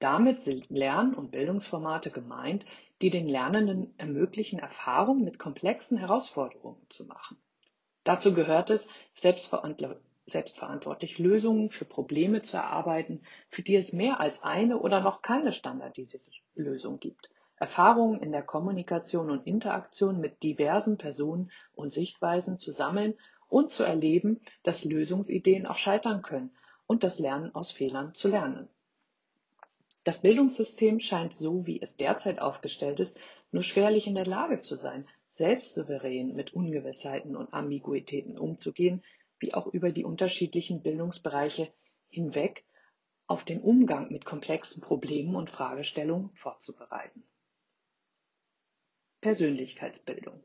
Damit 0.00 0.40
sind 0.40 0.70
Lern- 0.70 1.14
und 1.14 1.30
Bildungsformate 1.30 2.10
gemeint, 2.10 2.64
die 3.02 3.10
den 3.10 3.26
Lernenden 3.26 3.94
ermöglichen, 3.98 4.58
Erfahrungen 4.58 5.24
mit 5.24 5.38
komplexen 5.38 5.96
Herausforderungen 5.98 6.84
zu 6.90 7.04
machen. 7.04 7.38
Dazu 8.04 8.34
gehört 8.34 8.70
es, 8.70 8.86
selbstverantwortlich 10.26 11.18
Lösungen 11.18 11.70
für 11.70 11.84
Probleme 11.84 12.42
zu 12.42 12.56
erarbeiten, 12.56 13.22
für 13.48 13.62
die 13.62 13.76
es 13.76 13.92
mehr 13.92 14.20
als 14.20 14.42
eine 14.42 14.78
oder 14.78 15.00
noch 15.00 15.22
keine 15.22 15.52
standardisierte 15.52 16.30
Lösung 16.54 17.00
gibt. 17.00 17.30
Erfahrungen 17.56 18.20
in 18.22 18.32
der 18.32 18.42
Kommunikation 18.42 19.30
und 19.30 19.46
Interaktion 19.46 20.18
mit 20.18 20.42
diversen 20.42 20.96
Personen 20.96 21.50
und 21.74 21.92
Sichtweisen 21.92 22.56
zu 22.56 22.72
sammeln 22.72 23.14
und 23.48 23.70
zu 23.70 23.82
erleben, 23.82 24.40
dass 24.62 24.84
Lösungsideen 24.84 25.66
auch 25.66 25.76
scheitern 25.76 26.22
können 26.22 26.52
und 26.86 27.04
das 27.04 27.18
Lernen 27.18 27.54
aus 27.54 27.70
Fehlern 27.70 28.14
zu 28.14 28.28
lernen. 28.28 28.68
Das 30.04 30.22
Bildungssystem 30.22 30.98
scheint 30.98 31.34
so, 31.34 31.66
wie 31.66 31.82
es 31.82 31.96
derzeit 31.96 32.38
aufgestellt 32.38 33.00
ist, 33.00 33.18
nur 33.52 33.62
schwerlich 33.62 34.06
in 34.06 34.14
der 34.14 34.24
Lage 34.24 34.60
zu 34.60 34.76
sein, 34.76 35.06
selbst 35.34 35.74
souverän 35.74 36.34
mit 36.34 36.54
Ungewissheiten 36.54 37.36
und 37.36 37.52
Ambiguitäten 37.52 38.38
umzugehen, 38.38 39.02
wie 39.38 39.54
auch 39.54 39.66
über 39.66 39.92
die 39.92 40.04
unterschiedlichen 40.04 40.82
Bildungsbereiche 40.82 41.72
hinweg 42.08 42.64
auf 43.26 43.44
den 43.44 43.60
Umgang 43.60 44.10
mit 44.10 44.24
komplexen 44.24 44.82
Problemen 44.82 45.34
und 45.34 45.50
Fragestellungen 45.50 46.30
vorzubereiten. 46.34 47.22
Persönlichkeitsbildung. 49.20 50.42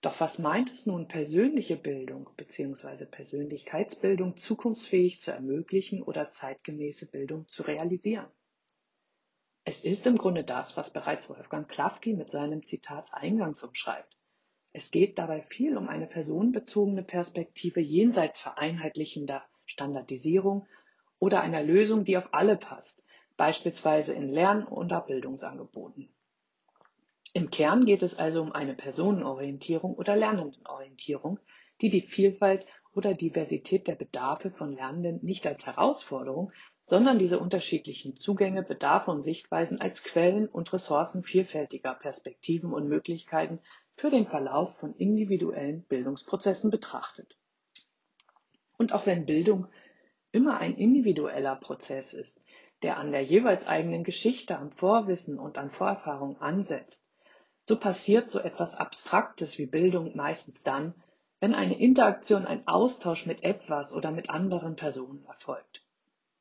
Doch 0.00 0.20
was 0.20 0.38
meint 0.38 0.70
es 0.70 0.86
nun, 0.86 1.08
persönliche 1.08 1.76
Bildung 1.76 2.30
bzw. 2.36 3.06
Persönlichkeitsbildung 3.06 4.36
zukunftsfähig 4.36 5.20
zu 5.20 5.32
ermöglichen 5.32 6.02
oder 6.02 6.30
zeitgemäße 6.30 7.06
Bildung 7.06 7.48
zu 7.48 7.62
realisieren? 7.62 8.30
Es 9.70 9.84
ist 9.84 10.06
im 10.06 10.16
Grunde 10.16 10.44
das, 10.44 10.78
was 10.78 10.88
bereits 10.88 11.28
Wolfgang 11.28 11.68
Klafki 11.68 12.14
mit 12.14 12.30
seinem 12.30 12.64
Zitat 12.64 13.06
eingangs 13.12 13.62
umschreibt. 13.62 14.16
Es 14.72 14.90
geht 14.90 15.18
dabei 15.18 15.42
viel 15.42 15.76
um 15.76 15.90
eine 15.90 16.06
personenbezogene 16.06 17.02
Perspektive 17.02 17.78
jenseits 17.78 18.40
vereinheitlichender 18.40 19.42
Standardisierung 19.66 20.66
oder 21.18 21.42
einer 21.42 21.62
Lösung, 21.62 22.06
die 22.06 22.16
auf 22.16 22.30
alle 22.32 22.56
passt, 22.56 23.02
beispielsweise 23.36 24.14
in 24.14 24.30
Lern- 24.30 24.66
oder 24.66 25.02
Bildungsangeboten. 25.02 26.08
Im 27.34 27.50
Kern 27.50 27.84
geht 27.84 28.02
es 28.02 28.16
also 28.16 28.40
um 28.40 28.52
eine 28.52 28.72
Personenorientierung 28.72 29.96
oder 29.96 30.16
Lernendenorientierung, 30.16 31.40
die 31.82 31.90
die 31.90 32.00
Vielfalt 32.00 32.64
oder 32.94 33.12
Diversität 33.12 33.86
der 33.86 33.96
Bedarfe 33.96 34.50
von 34.50 34.72
Lernenden 34.72 35.22
nicht 35.22 35.46
als 35.46 35.66
Herausforderung, 35.66 36.52
sondern 36.88 37.18
diese 37.18 37.38
unterschiedlichen 37.38 38.16
Zugänge, 38.16 38.62
Bedarfe 38.62 39.10
und 39.10 39.20
Sichtweisen 39.20 39.78
als 39.78 40.02
Quellen 40.02 40.48
und 40.48 40.72
Ressourcen 40.72 41.22
vielfältiger 41.22 41.92
Perspektiven 41.92 42.72
und 42.72 42.88
Möglichkeiten 42.88 43.58
für 43.94 44.08
den 44.08 44.26
Verlauf 44.26 44.74
von 44.78 44.94
individuellen 44.94 45.82
Bildungsprozessen 45.82 46.70
betrachtet. 46.70 47.36
Und 48.78 48.94
auch 48.94 49.04
wenn 49.04 49.26
Bildung 49.26 49.66
immer 50.32 50.60
ein 50.60 50.78
individueller 50.78 51.56
Prozess 51.56 52.14
ist, 52.14 52.40
der 52.82 52.96
an 52.96 53.12
der 53.12 53.22
jeweils 53.22 53.66
eigenen 53.66 54.02
Geschichte, 54.02 54.56
am 54.56 54.70
Vorwissen 54.70 55.38
und 55.38 55.58
an 55.58 55.70
Vorerfahrung 55.70 56.40
ansetzt, 56.40 57.04
so 57.64 57.78
passiert 57.78 58.30
so 58.30 58.38
etwas 58.38 58.74
Abstraktes 58.74 59.58
wie 59.58 59.66
Bildung 59.66 60.16
meistens 60.16 60.62
dann, 60.62 60.94
wenn 61.38 61.54
eine 61.54 61.78
Interaktion, 61.78 62.46
ein 62.46 62.66
Austausch 62.66 63.26
mit 63.26 63.42
etwas 63.44 63.92
oder 63.92 64.10
mit 64.10 64.30
anderen 64.30 64.74
Personen 64.74 65.26
erfolgt. 65.26 65.82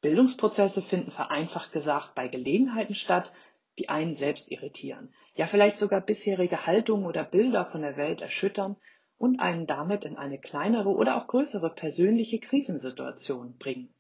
Bildungsprozesse 0.01 0.82
finden 0.82 1.12
vereinfacht 1.12 1.72
gesagt 1.72 2.13
bei 2.13 2.27
Gelegenheiten 2.27 2.94
statt, 2.94 3.32
die 3.80 3.89
einen 3.89 4.16
selbst 4.16 4.51
irritieren, 4.51 5.13
ja 5.36 5.46
vielleicht 5.46 5.80
sogar 5.80 6.01
bisherige 6.01 6.66
Haltungen 6.66 7.06
oder 7.06 7.24
Bilder 7.24 7.66
von 7.66 7.82
der 7.82 7.98
Welt 7.98 8.22
erschüttern 8.22 8.75
und 9.18 9.39
einen 9.39 9.66
damit 9.66 10.06
in 10.06 10.16
eine 10.16 10.39
kleinere 10.39 10.89
oder 10.89 11.18
auch 11.18 11.27
größere 11.27 11.72
persönliche 11.72 12.39
Krisensituation 12.39 13.58
bringen. 13.58 13.94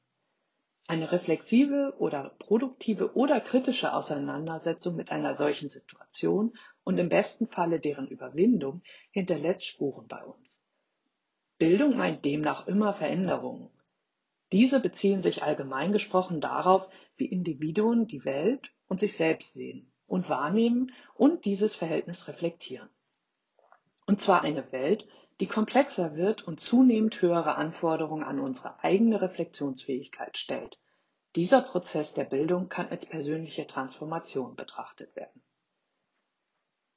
Eine 0.87 1.11
reflexive 1.11 1.95
oder 1.97 2.35
produktive 2.39 3.15
oder 3.15 3.41
kritische 3.41 3.93
Auseinandersetzung 3.93 4.95
mit 4.95 5.11
einer 5.11 5.35
solchen 5.35 5.69
Situation 5.69 6.57
und 6.83 6.97
im 6.97 7.09
besten 7.09 7.47
Falle 7.47 7.79
deren 7.79 8.07
Überwindung 8.07 8.81
hinterlässt 9.11 9.65
Spuren 9.65 10.07
bei 10.07 10.23
uns. 10.23 10.61
Bildung 11.57 11.97
meint 11.97 12.23
demnach 12.23 12.67
immer 12.67 12.93
Veränderungen, 12.93 13.69
diese 14.51 14.79
beziehen 14.79 15.23
sich 15.23 15.43
allgemein 15.43 15.91
gesprochen 15.91 16.41
darauf, 16.41 16.87
wie 17.17 17.25
Individuen 17.25 18.07
die 18.07 18.23
Welt 18.23 18.71
und 18.87 18.99
sich 18.99 19.17
selbst 19.17 19.53
sehen 19.53 19.91
und 20.05 20.29
wahrnehmen 20.29 20.91
und 21.15 21.45
dieses 21.45 21.75
Verhältnis 21.75 22.27
reflektieren. 22.27 22.89
Und 24.05 24.21
zwar 24.21 24.43
eine 24.43 24.71
Welt, 24.71 25.07
die 25.39 25.47
komplexer 25.47 26.15
wird 26.15 26.47
und 26.47 26.59
zunehmend 26.59 27.21
höhere 27.21 27.55
Anforderungen 27.55 28.23
an 28.23 28.39
unsere 28.39 28.83
eigene 28.83 29.21
Reflexionsfähigkeit 29.21 30.37
stellt. 30.37 30.79
Dieser 31.35 31.61
Prozess 31.61 32.13
der 32.13 32.23
Bildung 32.23 32.69
kann 32.69 32.87
als 32.87 33.05
persönliche 33.05 33.67
Transformation 33.67 34.55
betrachtet 34.55 35.15
werden. 35.15 35.43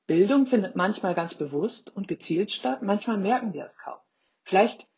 Bildung 0.06 0.46
findet 0.46 0.76
manchmal 0.76 1.14
ganz 1.14 1.34
bewusst 1.34 1.94
und 1.94 2.08
gezielt 2.08 2.50
statt, 2.50 2.82
manchmal 2.82 3.18
merken 3.18 3.52
wir 3.52 3.64
es 3.64 3.76
kaum. 3.76 3.98
Vielleicht 4.42 4.89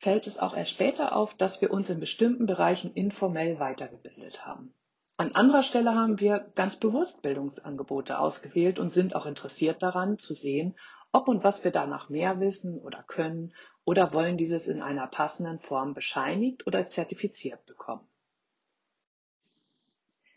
fällt 0.00 0.26
es 0.26 0.38
auch 0.38 0.56
erst 0.56 0.70
später 0.70 1.14
auf, 1.14 1.34
dass 1.34 1.60
wir 1.60 1.70
uns 1.70 1.90
in 1.90 2.00
bestimmten 2.00 2.46
Bereichen 2.46 2.94
informell 2.94 3.60
weitergebildet 3.60 4.46
haben. 4.46 4.74
An 5.18 5.34
anderer 5.34 5.62
Stelle 5.62 5.94
haben 5.94 6.18
wir 6.18 6.50
ganz 6.54 6.76
bewusst 6.76 7.20
Bildungsangebote 7.20 8.18
ausgewählt 8.18 8.78
und 8.78 8.94
sind 8.94 9.14
auch 9.14 9.26
interessiert 9.26 9.82
daran 9.82 10.18
zu 10.18 10.32
sehen, 10.32 10.74
ob 11.12 11.28
und 11.28 11.44
was 11.44 11.62
wir 11.64 11.70
danach 11.70 12.08
mehr 12.08 12.40
wissen 12.40 12.80
oder 12.80 13.02
können 13.02 13.52
oder 13.84 14.14
wollen 14.14 14.38
dieses 14.38 14.68
in 14.68 14.80
einer 14.80 15.06
passenden 15.06 15.60
Form 15.60 15.92
bescheinigt 15.92 16.66
oder 16.66 16.88
zertifiziert 16.88 17.66
bekommen. 17.66 18.08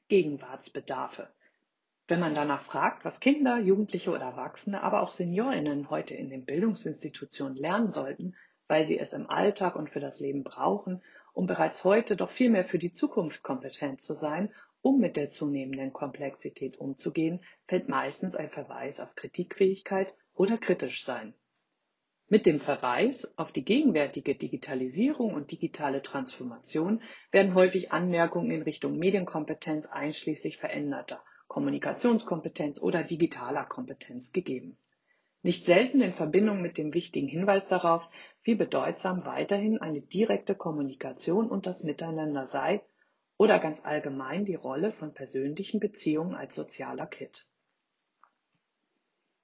Gegenwartsbedarfe. 0.09 1.29
Wenn 2.09 2.19
man 2.19 2.35
danach 2.35 2.63
fragt, 2.63 3.05
was 3.05 3.21
Kinder, 3.21 3.59
Jugendliche 3.59 4.11
oder 4.11 4.25
Erwachsene, 4.25 4.83
aber 4.83 5.01
auch 5.01 5.11
Seniorinnen 5.11 5.89
heute 5.89 6.15
in 6.15 6.29
den 6.29 6.43
Bildungsinstitutionen 6.43 7.55
lernen 7.55 7.91
sollten, 7.91 8.35
weil 8.67 8.85
sie 8.85 8.97
es 8.97 9.13
im 9.13 9.29
Alltag 9.29 9.75
und 9.75 9.89
für 9.89 9.99
das 9.99 10.19
Leben 10.19 10.43
brauchen, 10.43 11.01
um 11.33 11.47
bereits 11.47 11.83
heute 11.83 12.15
doch 12.15 12.29
vielmehr 12.29 12.65
für 12.65 12.79
die 12.79 12.91
Zukunft 12.91 13.43
kompetent 13.43 14.01
zu 14.01 14.13
sein, 14.13 14.53
um 14.81 14.99
mit 14.99 15.17
der 15.17 15.31
zunehmenden 15.31 15.93
Komplexität 15.93 16.77
umzugehen, 16.77 17.43
fällt 17.67 17.89
meistens 17.89 18.35
ein 18.35 18.49
Verweis 18.49 18.99
auf 18.99 19.15
Kritikfähigkeit 19.15 20.13
oder 20.33 20.57
kritisch 20.57 21.05
sein. 21.05 21.33
Mit 22.27 22.45
dem 22.45 22.59
Verweis 22.59 23.37
auf 23.37 23.51
die 23.51 23.65
gegenwärtige 23.65 24.35
Digitalisierung 24.35 25.33
und 25.33 25.51
digitale 25.51 26.01
Transformation 26.01 27.01
werden 27.31 27.53
häufig 27.53 27.91
Anmerkungen 27.91 28.51
in 28.51 28.61
Richtung 28.61 28.97
Medienkompetenz 28.97 29.85
einschließlich 29.85 30.57
veränderter 30.57 31.23
Kommunikationskompetenz 31.47 32.81
oder 32.81 33.03
digitaler 33.03 33.65
Kompetenz 33.65 34.31
gegeben 34.31 34.77
nicht 35.43 35.65
selten 35.65 36.01
in 36.01 36.13
Verbindung 36.13 36.61
mit 36.61 36.77
dem 36.77 36.93
wichtigen 36.93 37.27
Hinweis 37.27 37.67
darauf, 37.67 38.07
wie 38.43 38.55
bedeutsam 38.55 39.25
weiterhin 39.25 39.79
eine 39.79 40.01
direkte 40.01 40.55
Kommunikation 40.55 41.49
und 41.49 41.67
das 41.67 41.83
Miteinander 41.83 42.47
sei 42.47 42.81
oder 43.37 43.59
ganz 43.59 43.81
allgemein 43.83 44.45
die 44.45 44.55
Rolle 44.55 44.93
von 44.93 45.13
persönlichen 45.13 45.81
Beziehungen 45.81 46.33
als 46.33 46.55
sozialer 46.55 47.07
Kit. 47.07 47.45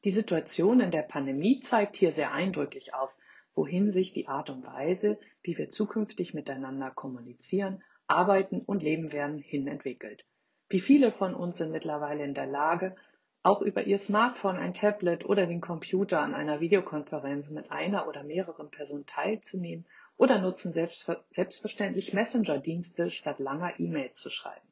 Die 0.05 0.11
Situation 0.11 0.79
in 0.79 0.91
der 0.91 1.01
Pandemie 1.01 1.59
zeigt 1.59 1.97
hier 1.97 2.13
sehr 2.13 2.31
eindrücklich 2.31 2.93
auf, 2.93 3.13
wohin 3.53 3.91
sich 3.91 4.13
die 4.13 4.29
Art 4.29 4.49
und 4.49 4.65
Weise, 4.65 5.19
wie 5.43 5.57
wir 5.57 5.69
zukünftig 5.69 6.33
miteinander 6.33 6.91
kommunizieren, 6.91 7.83
arbeiten 8.07 8.61
und 8.61 8.83
leben 8.83 9.11
werden, 9.11 9.39
hin 9.39 9.67
entwickelt. 9.67 10.23
Wie 10.69 10.79
viele 10.79 11.11
von 11.11 11.35
uns 11.35 11.57
sind 11.57 11.71
mittlerweile 11.71 12.23
in 12.23 12.33
der 12.33 12.45
Lage, 12.45 12.95
Auch 13.41 13.61
über 13.61 13.83
ihr 13.83 13.97
Smartphone, 13.97 14.57
ein 14.57 14.73
Tablet 14.73 15.23
oder 15.25 15.45
den 15.45 15.61
Computer 15.61 16.19
an 16.19 16.33
einer 16.33 16.59
Videokonferenz 16.59 17.49
mit 17.49 17.71
einer 17.71 18.07
oder 18.07 18.23
mehreren 18.23 18.69
Personen 18.69 19.05
teilzunehmen 19.05 19.85
oder 20.17 20.39
nutzen 20.39 20.73
selbstverständlich 20.73 22.11
Messenger-Dienste, 22.13 23.09
statt 23.09 23.39
langer 23.39 23.79
E-Mails 23.79 24.19
zu 24.19 24.29
schreiben. 24.29 24.67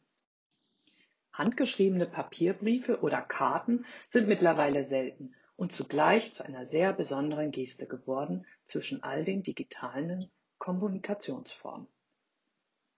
Handgeschriebene 1.32 2.08
Papierbriefe 2.08 3.00
oder 3.00 3.22
Karten 3.22 3.86
sind 4.10 4.28
mittlerweile 4.28 4.84
selten 4.84 5.34
und 5.56 5.72
zugleich 5.72 6.34
zu 6.34 6.44
einer 6.44 6.66
sehr 6.66 6.92
besonderen 6.92 7.52
Geste 7.52 7.88
geworden 7.88 8.46
zwischen 8.66 9.02
all 9.02 9.24
den 9.24 9.44
digitalen 9.44 10.30
Kommunikationsformen. 10.58 11.88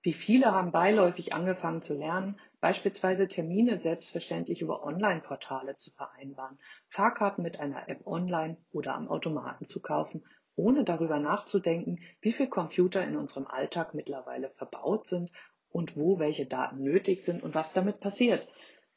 Wie 0.01 0.13
viele 0.13 0.53
haben 0.53 0.72
beiläufig 0.72 1.34
angefangen 1.34 1.82
zu 1.82 1.94
lernen, 1.94 2.39
beispielsweise 2.62 3.27
Termine 3.27 3.79
selbstverständlich 3.79 4.62
über 4.62 4.84
Online-Portale 4.84 5.75
zu 5.75 5.91
vereinbaren, 5.91 6.58
Fahrkarten 6.88 7.44
mit 7.44 7.60
einer 7.60 7.89
App 7.89 8.08
online 8.08 8.56
oder 8.72 8.96
am 8.96 9.10
Automaten 9.10 9.65
zu 9.65 9.82
kaufen, 9.82 10.24
ohne 10.56 10.86
darüber 10.86 11.20
nachzudenken, 11.20 12.00
wie 12.22 12.32
viele 12.32 12.50
Computer 12.50 13.03
in 13.03 13.18
unserem 13.18 13.46
Alltag 13.48 13.94
mittlerweile 13.94 14.50
verbaut 14.51 15.06
sind 15.06 15.32
und 15.70 15.98
wo 15.98 16.18
welche 16.18 16.46
Daten 16.46 16.82
nötig 16.82 17.24
sind 17.24 17.44
und 17.44 17.53
was 17.53 17.74
damit 17.74 18.00
passiert. 18.00 18.48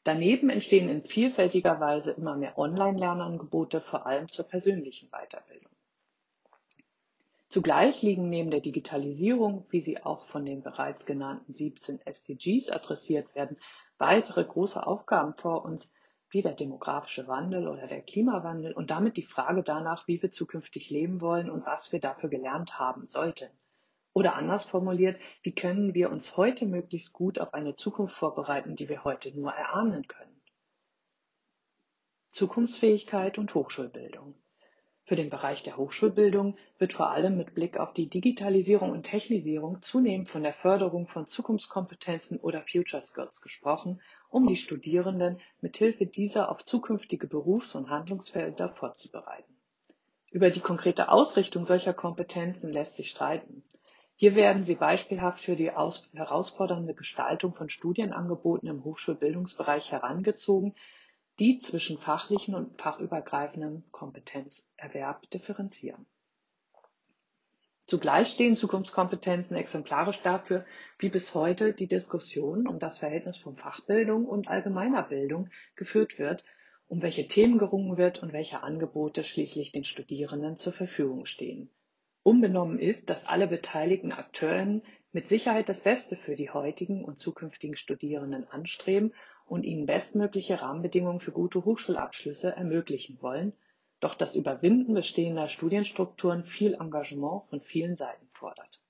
Daneben 0.05 0.49
entstehen 0.49 0.89
in 0.89 1.03
vielfältiger 1.03 1.79
Weise 1.79 2.11
immer 2.11 2.35
mehr 2.35 2.57
Online-Lernangebote, 2.57 3.79
vor 3.79 4.05
allem 4.05 4.29
zur 4.29 4.45
persönlichen 4.47 5.09
Weiterbildung. 5.09 5.52
Zugleich 7.53 8.01
liegen 8.01 8.29
neben 8.29 8.49
der 8.49 8.61
Digitalisierung, 8.61 9.67
wie 9.69 9.79
sie 9.79 10.01
auch 10.01 10.25
von 10.25 10.43
den 10.43 10.63
bereits 10.63 11.05
genannten 11.05 11.53
17 11.53 11.99
SDGs 12.03 12.71
adressiert 12.71 13.35
werden, 13.35 13.57
weitere 13.99 14.43
große 14.43 14.83
Aufgaben 14.87 15.35
vor 15.35 15.63
uns, 15.63 15.91
wie 16.31 16.41
der 16.41 16.53
demografische 16.53 17.27
Wandel 17.27 17.67
oder 17.67 17.85
der 17.85 18.01
Klimawandel 18.01 18.73
und 18.73 18.89
damit 18.89 19.17
die 19.17 19.21
Frage 19.21 19.61
danach, 19.61 20.07
wie 20.07 20.19
wir 20.19 20.31
zukünftig 20.31 20.89
leben 20.89 21.21
wollen 21.21 21.51
und 21.51 21.63
was 21.63 21.91
wir 21.91 21.99
dafür 21.99 22.29
gelernt 22.29 22.79
haben 22.79 23.05
sollten. 23.05 23.51
Oder 24.13 24.33
anders 24.33 24.65
formuliert, 24.65 25.21
wie 25.43 25.53
können 25.53 25.93
wir 25.93 26.09
uns 26.09 26.35
heute 26.35 26.65
möglichst 26.65 27.13
gut 27.13 27.37
auf 27.37 27.53
eine 27.53 27.75
Zukunft 27.75 28.15
vorbereiten, 28.15 28.75
die 28.75 28.89
wir 28.89 29.03
heute 29.03 29.31
nur 29.31 29.51
erahnen 29.51 30.07
können. 30.07 30.41
Zukunftsfähigkeit 32.31 33.37
und 33.37 33.53
Hochschulbildung. 33.53 34.33
Für 35.05 35.15
den 35.15 35.29
Bereich 35.29 35.63
der 35.63 35.75
Hochschulbildung 35.75 36.55
wird 36.77 36.93
vor 36.93 37.11
allem 37.11 37.35
mit 37.35 37.53
Blick 37.53 37.77
auf 37.77 37.91
die 37.93 38.07
Digitalisierung 38.07 38.91
und 38.91 39.03
Technisierung 39.03 39.81
zunehmend 39.81 40.29
von 40.29 40.43
der 40.43 40.53
Förderung 40.53 41.07
von 41.07 41.27
Zukunftskompetenzen 41.27 42.39
oder 42.39 42.61
Future 42.61 43.01
Skills 43.01 43.41
gesprochen, 43.41 44.01
um 44.29 44.47
die 44.47 44.55
Studierenden 44.55 45.41
mithilfe 45.59 46.05
dieser 46.05 46.49
auf 46.49 46.63
zukünftige 46.63 47.27
Berufs- 47.27 47.75
und 47.75 47.89
Handlungsfelder 47.89 48.69
vorzubereiten. 48.69 49.53
Über 50.31 50.49
die 50.49 50.61
konkrete 50.61 51.09
Ausrichtung 51.09 51.65
solcher 51.65 51.93
Kompetenzen 51.93 52.71
lässt 52.71 52.95
sich 52.95 53.09
streiten. 53.09 53.63
Hier 54.15 54.35
werden 54.35 54.63
sie 54.63 54.75
beispielhaft 54.75 55.43
für 55.43 55.57
die 55.57 55.69
herausfordernde 55.69 56.93
Gestaltung 56.93 57.53
von 57.53 57.67
Studienangeboten 57.67 58.69
im 58.69 58.85
Hochschulbildungsbereich 58.85 59.91
herangezogen, 59.91 60.75
die 61.39 61.59
zwischen 61.59 61.97
fachlichen 61.97 62.55
und 62.55 62.79
fachübergreifendem 62.79 63.83
Kompetenzerwerb 63.91 65.29
differenzieren. 65.31 66.05
Zugleich 67.85 68.29
stehen 68.29 68.55
Zukunftskompetenzen 68.55 69.57
exemplarisch 69.57 70.21
dafür, 70.21 70.65
wie 70.99 71.09
bis 71.09 71.35
heute 71.35 71.73
die 71.73 71.87
Diskussion 71.87 72.65
um 72.67 72.79
das 72.79 72.97
Verhältnis 72.97 73.37
von 73.37 73.57
Fachbildung 73.57 74.25
und 74.25 74.47
allgemeiner 74.47 75.03
Bildung 75.03 75.49
geführt 75.75 76.17
wird, 76.17 76.45
um 76.87 77.01
welche 77.01 77.27
Themen 77.27 77.57
gerungen 77.57 77.97
wird 77.97 78.23
und 78.23 78.31
welche 78.31 78.63
Angebote 78.63 79.23
schließlich 79.23 79.71
den 79.71 79.83
Studierenden 79.83 80.55
zur 80.55 80.71
Verfügung 80.71 81.25
stehen. 81.25 81.69
Unbenommen 82.23 82.79
ist, 82.79 83.09
dass 83.09 83.25
alle 83.25 83.47
beteiligten 83.47 84.13
Akteurinnen 84.13 84.81
mit 85.11 85.27
Sicherheit 85.27 85.67
das 85.67 85.81
Beste 85.81 86.15
für 86.15 86.35
die 86.35 86.49
heutigen 86.49 87.03
und 87.03 87.19
zukünftigen 87.19 87.75
Studierenden 87.75 88.47
anstreben 88.49 89.13
und 89.45 89.63
ihnen 89.63 89.85
bestmögliche 89.85 90.61
Rahmenbedingungen 90.61 91.19
für 91.19 91.33
gute 91.33 91.65
Hochschulabschlüsse 91.65 92.55
ermöglichen 92.55 93.21
wollen, 93.21 93.53
doch 93.99 94.15
das 94.15 94.35
Überwinden 94.35 94.93
bestehender 94.93 95.49
Studienstrukturen 95.49 96.43
viel 96.43 96.75
Engagement 96.75 97.43
von 97.49 97.61
vielen 97.61 97.95
Seiten 97.95 98.27
fordert. 98.31 98.81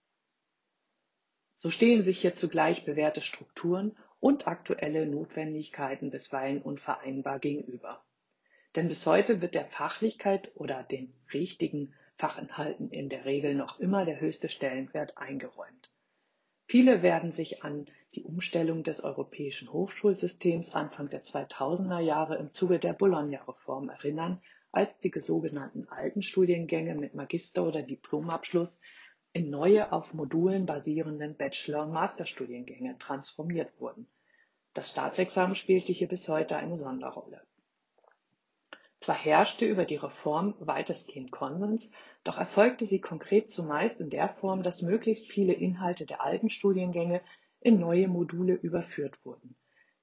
So 1.58 1.70
stehen 1.70 2.04
sich 2.04 2.20
hier 2.20 2.36
zugleich 2.36 2.86
bewährte 2.86 3.22
Strukturen 3.22 3.98
und 4.20 4.48
aktuelle 4.48 5.06
Notwendigkeiten 5.08 6.12
bisweilen 6.12 6.62
unvereinbar 6.62 7.40
gegenüber. 7.40 8.04
Denn 8.76 8.90
bis 8.90 9.06
heute 9.06 9.42
wird 9.42 9.56
der 9.56 9.66
Fachlichkeit 9.66 10.52
oder 10.56 10.84
den 10.84 11.14
richtigen 11.34 11.94
Fachinhalten 12.24 12.90
in 12.90 13.10
der 13.10 13.26
Regel 13.26 13.54
noch 13.54 13.82
immer 13.82 14.06
der 14.06 14.22
höchste 14.22 14.48
Stellenwert 14.48 15.18
eingeräumt. 15.18 15.92
Viele 16.68 17.02
werden 17.04 17.34
sich 17.34 17.66
an 17.66 17.86
die 18.16 18.24
Umstellung 18.24 18.84
des 18.84 19.04
europäischen 19.04 19.74
Hochschulsystems 19.74 20.74
Anfang 20.74 21.10
der 21.10 21.26
2000er 21.26 22.00
Jahre 22.00 22.38
im 22.38 22.54
Zuge 22.54 22.80
der 22.80 22.94
Bologna-Reform 22.94 23.90
erinnern, 23.90 24.42
als 24.72 24.98
die 25.00 25.12
sogenannten 25.20 25.90
alten 25.90 26.22
Studiengänge 26.22 26.96
mit 26.96 27.14
Magister- 27.14 27.68
oder 27.68 27.82
Diplomabschluss 27.82 28.80
in 29.34 29.50
neue 29.50 29.92
auf 29.92 30.14
Modulen 30.14 30.66
basierenden 30.66 31.36
Bachelor- 31.36 31.84
und 31.84 31.92
Masterstudiengänge 31.92 32.98
transformiert 33.00 33.78
wurden. 33.82 34.08
Das 34.74 34.92
Staatsexamen 34.92 35.56
spielte 35.56 35.92
hier 35.92 36.08
bis 36.08 36.30
heute 36.30 36.56
eine 36.56 36.78
Sonderrolle. 36.78 37.42
Zwar 39.04 39.18
herrschte 39.18 39.66
über 39.66 39.84
die 39.84 39.98
Reform 39.98 40.56
weitestgehend 40.62 41.30
Konsens, 41.30 41.92
doch 42.24 42.38
erfolgte 42.38 42.86
sie 42.86 43.02
konkret 43.02 43.50
zumeist 43.50 44.00
in 44.00 44.10
der 44.10 44.30
Form, 44.30 44.64
dass 44.64 44.82
möglichst 44.82 45.28
viele 45.28 45.52
Inhalte 45.52 46.06
der 46.06 46.24
alten 46.24 46.50
Studiengänge 46.50 47.20
in 47.60 47.82
neue 47.82 48.08
Module 48.08 48.54
überführt 48.54 49.20
wurden. 49.26 49.58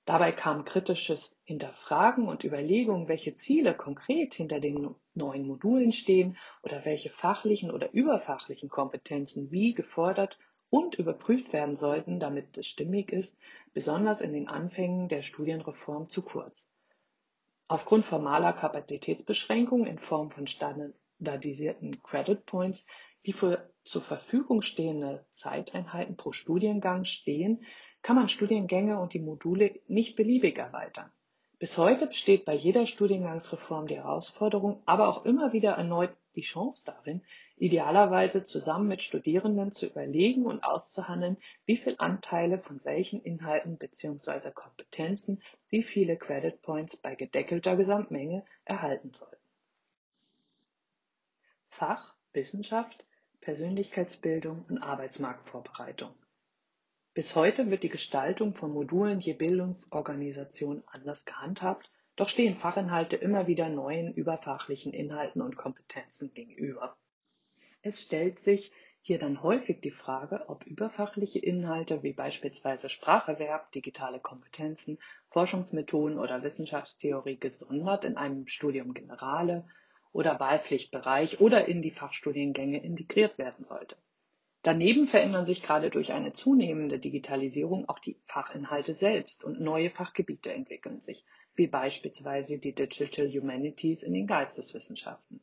Dabei 0.05 0.33
kam 0.33 0.67
kritisches 0.67 1.35
Hinterfragen 1.45 2.29
und 2.29 2.45
Überlegungen, 2.45 3.09
welche 3.09 3.35
Ziele 3.35 3.73
konkret 3.73 4.35
hinter 4.35 4.61
den 4.61 4.95
neuen 5.15 5.47
Modulen 5.47 5.93
stehen 5.93 6.37
oder 6.63 6.85
welche 6.85 7.09
fachlichen 7.09 7.71
oder 7.71 7.95
überfachlichen 7.95 8.69
Kompetenzen 8.69 9.51
wie 9.51 9.73
gefordert 9.73 10.39
und 10.69 10.97
überprüft 10.97 11.55
werden 11.55 11.77
sollten, 11.77 12.21
damit 12.21 12.59
es 12.59 12.67
stimmig 12.67 13.13
ist, 13.15 13.35
besonders 13.73 14.21
in 14.21 14.35
den 14.35 14.47
Anfängen 14.47 15.09
der 15.09 15.23
Studienreform 15.23 16.11
zu 16.11 16.21
kurz. 16.21 16.70
Aufgrund 17.71 18.05
formaler 18.05 18.53
Kapazitätsbeschränkungen 18.53 19.87
in 19.87 20.01
Form 20.01 20.31
von 20.31 20.49
standardisierten 20.49 22.03
Credit 22.03 22.45
Points, 22.45 22.85
die 23.25 23.33
für 23.33 23.71
zur 23.85 24.03
Verfügung 24.03 24.61
stehende 24.61 25.25
Zeiteinheiten 25.35 26.17
pro 26.17 26.33
Studiengang 26.33 27.05
stehen, 27.05 27.65
kann 28.03 28.17
man 28.17 28.29
Studiengänge 28.29 28.99
und 28.99 29.15
die 29.15 29.21
Module 29.21 29.79
nicht 29.87 30.17
beliebig 30.17 30.59
erweitern. 30.59 31.13
Bis 31.61 31.79
heute 31.79 32.09
besteht 32.09 32.45
bei 32.45 32.57
jeder 32.57 32.87
Studiengangsreform 32.87 33.87
die 33.87 33.99
Herausforderung, 33.99 34.83
aber 34.85 35.07
auch 35.07 35.25
immer 35.25 35.53
wieder 35.53 35.75
erneut 35.75 36.11
die 36.35 36.41
Chance 36.41 36.83
darin, 36.85 37.23
idealerweise 37.61 38.43
zusammen 38.43 38.89
mit 38.89 39.03
Studierenden 39.03 39.71
zu 39.71 39.87
überlegen 39.87 40.47
und 40.47 40.65
auszuhandeln, 40.65 41.37
wie 41.67 41.77
viel 41.77 41.95
Anteile 41.99 42.59
von 42.59 42.81
welchen 42.85 43.23
Inhalten 43.23 43.77
bzw. 43.77 44.51
Kompetenzen 44.51 45.43
wie 45.69 45.83
viele 45.83 46.17
Credit 46.17 46.61
Points 46.63 46.97
bei 46.97 47.15
gedeckelter 47.15 47.77
Gesamtmenge 47.77 48.45
erhalten 48.65 49.13
sollten. 49.13 49.37
Fach, 51.69 52.17
Wissenschaft, 52.33 53.05
Persönlichkeitsbildung 53.41 54.65
und 54.69 54.79
Arbeitsmarktvorbereitung. 54.79 56.15
Bis 57.13 57.35
heute 57.35 57.71
wird 57.71 57.83
die 57.83 57.89
Gestaltung 57.89 58.55
von 58.55 58.73
Modulen 58.73 59.21
je 59.21 59.35
Bildungsorganisation 59.35 60.83
anders 60.87 61.25
gehandhabt, 61.27 61.91
doch 62.17 62.29
stehen 62.29 62.57
Fachinhalte 62.57 63.17
immer 63.17 63.47
wieder 63.47 63.69
neuen 63.69 64.15
überfachlichen 64.15 64.93
Inhalten 64.93 65.43
und 65.43 65.57
Kompetenzen 65.57 66.33
gegenüber. 66.35 66.97
Es 67.83 68.03
stellt 68.03 68.39
sich 68.39 68.73
hier 69.01 69.19
dann 69.19 69.43
häufig 69.43 69.81
die 69.81 69.91
Frage, 69.91 70.49
ob 70.49 70.67
überfachliche 70.67 71.39
Inhalte 71.39 72.03
wie 72.03 72.13
beispielsweise 72.13 72.91
Spracherwerb, 72.91 73.73
digitale 73.73 74.21
Kompetenzen, 74.21 74.99
Forschungsmethoden 75.31 76.19
oder 76.19 76.43
Wissenschaftstheorie 76.43 77.39
gesondert 77.39 78.05
in 78.05 78.19
einem 78.19 78.47
Studium 78.47 78.93
Generale 78.93 79.67
oder 80.13 80.39
Wahlpflichtbereich 80.39 81.41
oder 81.41 81.69
in 81.69 81.81
die 81.81 81.91
Fachstudiengänge 81.91 82.83
integriert 82.83 83.39
werden 83.39 83.65
sollte. 83.65 83.97
Daneben 84.63 85.07
verändern 85.07 85.47
sich 85.47 85.63
gerade 85.63 85.89
durch 85.89 86.13
eine 86.13 86.35
zunehmende 86.35 86.99
Digitalisierung 86.99 87.89
auch 87.89 87.99
die 87.99 88.21
Fachinhalte 88.27 88.95
selbst 88.95 89.43
und 89.43 89.59
neue 89.59 89.89
Fachgebiete 89.89 90.53
entwickeln 90.53 91.01
sich, 91.01 91.25
wie 91.55 91.67
beispielsweise 91.67 92.59
die 92.59 92.75
Digital 92.75 93.33
Humanities 93.33 94.03
in 94.03 94.13
den 94.13 94.27
Geisteswissenschaften. 94.27 95.41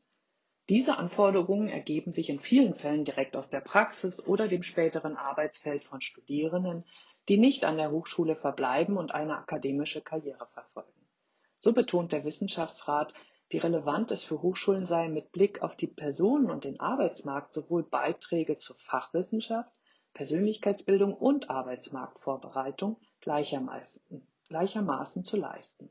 Diese 0.69 0.97
Anforderungen 0.97 1.69
ergeben 1.69 2.11
sich 2.11 2.29
in 2.29 2.39
vielen 2.39 2.75
Fällen 2.75 3.05
direkt 3.05 3.37
aus 3.37 3.49
der 3.49 3.61
Praxis 3.61 4.19
oder 4.25 4.49
dem 4.49 4.63
späteren 4.63 5.15
Arbeitsfeld 5.15 5.85
von 5.85 6.01
Studierenden, 6.01 6.83
die 7.29 7.37
nicht 7.37 7.63
an 7.63 7.77
der 7.77 7.91
Hochschule 7.91 8.35
verbleiben 8.35 8.97
und 8.97 9.13
eine 9.13 9.37
akademische 9.37 10.01
Karriere 10.01 10.45
verfolgen. 10.47 10.91
So 11.57 11.71
betont 11.71 12.11
der 12.11 12.25
Wissenschaftsrat, 12.25 13.13
wie 13.49 13.57
relevant 13.59 14.11
es 14.11 14.23
für 14.23 14.41
Hochschulen 14.41 14.85
sei, 14.85 15.07
mit 15.07 15.31
Blick 15.31 15.61
auf 15.61 15.77
die 15.77 15.87
Personen 15.87 16.51
und 16.51 16.65
den 16.65 16.81
Arbeitsmarkt 16.81 17.53
sowohl 17.53 17.83
Beiträge 17.83 18.57
zur 18.57 18.75
Fachwissenschaft, 18.75 19.71
Persönlichkeitsbildung 20.13 21.13
und 21.13 21.49
Arbeitsmarktvorbereitung 21.49 22.97
gleichermaßen, 23.21 24.27
gleichermaßen 24.49 25.23
zu 25.23 25.37
leisten. 25.37 25.89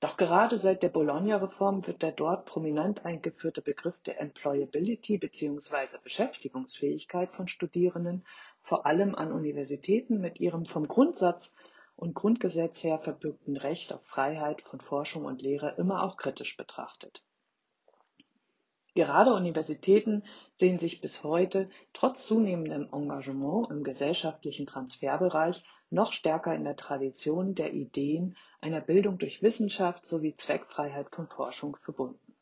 Doch 0.00 0.16
gerade 0.16 0.58
seit 0.58 0.84
der 0.84 0.90
Bologna-Reform 0.90 1.84
wird 1.88 2.02
der 2.02 2.12
dort 2.12 2.44
prominent 2.44 3.04
eingeführte 3.04 3.62
Begriff 3.62 4.00
der 4.02 4.20
Employability 4.20 5.18
bzw. 5.18 5.98
Beschäftigungsfähigkeit 6.04 7.34
von 7.34 7.48
Studierenden 7.48 8.24
vor 8.60 8.86
allem 8.86 9.16
an 9.16 9.32
Universitäten 9.32 10.20
mit 10.20 10.38
ihrem 10.38 10.64
vom 10.64 10.86
Grundsatz 10.86 11.52
und 11.96 12.14
Grundgesetz 12.14 12.84
her 12.84 13.00
verbürgten 13.00 13.56
Recht 13.56 13.92
auf 13.92 14.04
Freiheit 14.04 14.62
von 14.62 14.80
Forschung 14.80 15.24
und 15.24 15.42
Lehre 15.42 15.74
immer 15.78 16.04
auch 16.04 16.16
kritisch 16.16 16.56
betrachtet. 16.56 17.24
Gerade 18.98 19.32
Universitäten 19.32 20.24
sehen 20.56 20.80
sich 20.80 21.00
bis 21.00 21.22
heute 21.22 21.70
trotz 21.92 22.26
zunehmendem 22.26 22.88
Engagement 22.92 23.70
im 23.70 23.84
gesellschaftlichen 23.84 24.66
Transferbereich 24.66 25.62
noch 25.88 26.12
stärker 26.12 26.52
in 26.52 26.64
der 26.64 26.74
Tradition 26.74 27.54
der 27.54 27.72
Ideen 27.74 28.36
einer 28.60 28.80
Bildung 28.80 29.18
durch 29.18 29.40
Wissenschaft 29.40 30.04
sowie 30.04 30.34
Zweckfreiheit 30.34 31.14
von 31.14 31.28
Forschung 31.28 31.76
verbunden. 31.76 32.34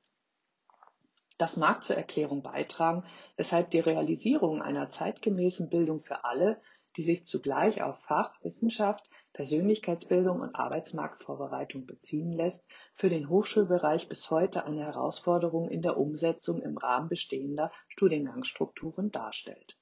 Das 1.36 1.58
mag 1.58 1.84
zur 1.84 1.96
Erklärung 1.96 2.42
beitragen, 2.42 3.04
weshalb 3.36 3.70
die 3.70 3.80
Realisierung 3.80 4.62
einer 4.62 4.90
zeitgemäßen 4.90 5.68
Bildung 5.68 6.04
für 6.04 6.24
alle, 6.24 6.58
die 6.96 7.02
sich 7.02 7.26
zugleich 7.26 7.82
auf 7.82 7.98
Fach, 7.98 8.32
Wissenschaft, 8.42 9.10
Persönlichkeitsbildung 9.36 10.40
und 10.40 10.54
Arbeitsmarktvorbereitung 10.54 11.84
beziehen 11.84 12.32
lässt, 12.32 12.64
für 12.94 13.10
den 13.10 13.28
Hochschulbereich 13.28 14.08
bis 14.08 14.30
heute 14.30 14.64
eine 14.64 14.80
Herausforderung 14.80 15.68
in 15.68 15.82
der 15.82 15.98
Umsetzung 15.98 16.62
im 16.62 16.78
Rahmen 16.78 17.10
bestehender 17.10 17.70
Studiengangsstrukturen 17.88 19.12
darstellt. 19.12 19.76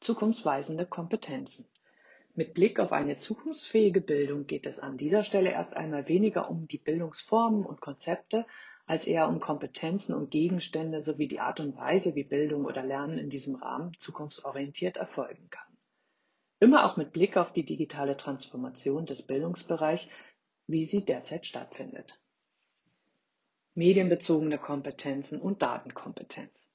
Zukunftsweisende 0.00 0.86
Kompetenzen. 0.86 1.66
Mit 2.34 2.54
Blick 2.54 2.80
auf 2.80 2.92
eine 2.92 3.18
zukunftsfähige 3.18 4.00
Bildung 4.00 4.46
geht 4.46 4.64
es 4.64 4.80
an 4.80 4.96
dieser 4.96 5.22
Stelle 5.22 5.50
erst 5.50 5.76
einmal 5.76 6.08
weniger 6.08 6.50
um 6.50 6.66
die 6.66 6.78
Bildungsformen 6.78 7.66
und 7.66 7.82
Konzepte, 7.82 8.46
als 8.86 9.06
eher 9.06 9.28
um 9.28 9.38
Kompetenzen 9.38 10.14
und 10.14 10.30
Gegenstände 10.30 11.02
sowie 11.02 11.28
die 11.28 11.40
Art 11.40 11.60
und 11.60 11.76
Weise, 11.76 12.14
wie 12.14 12.24
Bildung 12.24 12.64
oder 12.64 12.82
Lernen 12.82 13.18
in 13.18 13.28
diesem 13.28 13.56
Rahmen 13.56 13.92
zukunftsorientiert 13.98 14.96
erfolgen 14.96 15.50
kann. 15.50 15.67
Immer 16.60 16.84
auch 16.84 16.96
mit 16.96 17.12
Blick 17.12 17.36
auf 17.36 17.52
die 17.52 17.64
digitale 17.64 18.16
Transformation 18.16 19.06
des 19.06 19.22
Bildungsbereichs, 19.22 20.06
wie 20.66 20.86
sie 20.86 21.04
derzeit 21.04 21.46
stattfindet. 21.46 22.18
Medienbezogene 23.74 24.58
Kompetenzen 24.58 25.40
und 25.40 25.62
Datenkompetenz. 25.62 26.68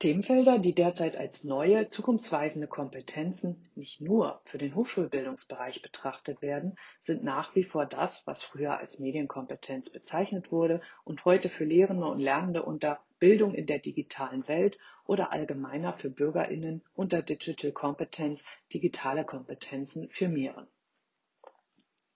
Themenfelder, 0.00 0.58
die 0.58 0.74
derzeit 0.74 1.16
als 1.16 1.44
neue, 1.44 1.88
zukunftsweisende 1.88 2.66
Kompetenzen 2.66 3.70
nicht 3.76 4.00
nur 4.00 4.40
für 4.46 4.58
den 4.58 4.74
Hochschulbildungsbereich 4.74 5.80
betrachtet 5.80 6.42
werden, 6.42 6.74
sind 7.02 7.22
nach 7.22 7.54
wie 7.54 7.62
vor 7.62 7.86
das, 7.86 8.26
was 8.26 8.42
früher 8.42 8.78
als 8.78 8.98
Medienkompetenz 8.98 9.90
bezeichnet 9.90 10.50
wurde 10.50 10.80
und 11.04 11.24
heute 11.24 11.48
für 11.48 11.64
Lehrende 11.64 12.06
und 12.06 12.18
Lernende 12.18 12.64
unter 12.64 12.98
Bildung 13.22 13.54
in 13.54 13.66
der 13.66 13.78
digitalen 13.78 14.48
Welt 14.48 14.78
oder 15.04 15.30
allgemeiner 15.30 15.92
für 15.92 16.10
Bürgerinnen 16.10 16.82
unter 16.92 17.22
Digital 17.22 17.70
Competence 17.70 18.44
digitale 18.72 19.24
Kompetenzen 19.24 20.08
firmieren. 20.10 20.66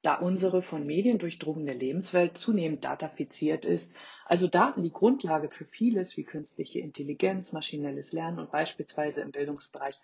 Da 0.02 0.16
unsere 0.16 0.62
von 0.62 0.84
Medien 0.84 1.18
durchdrungene 1.18 1.74
Lebenswelt 1.74 2.36
zunehmend 2.36 2.84
datafiziert 2.84 3.64
ist, 3.64 3.88
also 4.24 4.48
Daten 4.48 4.82
die 4.82 4.90
Grundlage 4.90 5.48
für 5.48 5.64
vieles 5.64 6.16
wie 6.16 6.24
künstliche 6.24 6.80
Intelligenz, 6.80 7.52
maschinelles 7.52 8.10
Lernen 8.10 8.40
und 8.40 8.50
beispielsweise 8.50 9.20
im 9.20 9.30
Bildungsbereich 9.30 9.94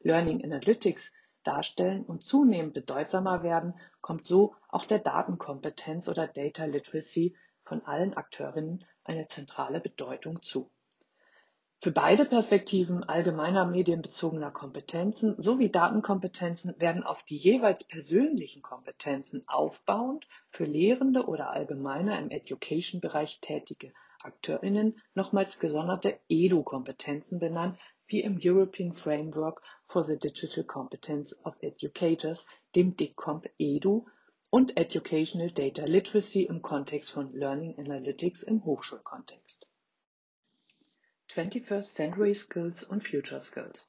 Learning 0.00 0.44
Analytics 0.44 1.10
darstellen 1.42 2.04
und 2.04 2.22
zunehmend 2.22 2.74
bedeutsamer 2.74 3.42
werden, 3.42 3.72
kommt 4.02 4.26
so 4.26 4.54
auch 4.68 4.84
der 4.84 4.98
Datenkompetenz 4.98 6.06
oder 6.06 6.26
Data 6.26 6.66
Literacy 6.66 7.34
von 7.64 7.82
allen 7.86 8.12
Akteurinnen 8.12 8.84
eine 9.10 9.26
zentrale 9.26 9.80
Bedeutung 9.80 10.40
zu. 10.40 10.70
Für 11.82 11.90
beide 11.90 12.26
Perspektiven 12.26 13.02
allgemeiner 13.02 13.64
medienbezogener 13.64 14.52
Kompetenzen 14.52 15.34
sowie 15.42 15.68
Datenkompetenzen 15.68 16.78
werden 16.78 17.02
auf 17.02 17.24
die 17.24 17.36
jeweils 17.36 17.82
persönlichen 17.82 18.62
Kompetenzen 18.62 19.42
aufbauend 19.48 20.28
für 20.50 20.64
Lehrende 20.64 21.24
oder 21.26 21.50
allgemeiner 21.50 22.20
im 22.20 22.30
Education-Bereich 22.30 23.40
tätige 23.40 23.92
AkteurInnen 24.22 25.00
nochmals 25.14 25.58
gesonderte 25.58 26.20
EDU-Kompetenzen 26.28 27.40
benannt, 27.40 27.78
wie 28.06 28.20
im 28.20 28.38
European 28.40 28.92
Framework 28.92 29.62
for 29.86 30.04
the 30.04 30.18
Digital 30.18 30.62
Competence 30.62 31.34
of 31.44 31.56
Educators, 31.62 32.46
dem 32.76 32.94
DICCOMP 32.96 33.48
EDU 33.58 34.06
und 34.50 34.76
Educational 34.76 35.52
Data 35.52 35.84
Literacy 35.84 36.42
im 36.42 36.60
Kontext 36.60 37.12
von 37.12 37.32
Learning 37.32 37.78
Analytics 37.78 38.42
im 38.42 38.64
Hochschulkontext. 38.64 39.68
21st 41.28 41.94
Century 41.94 42.34
Skills 42.34 42.82
und 42.82 43.06
Future 43.06 43.40
Skills. 43.40 43.88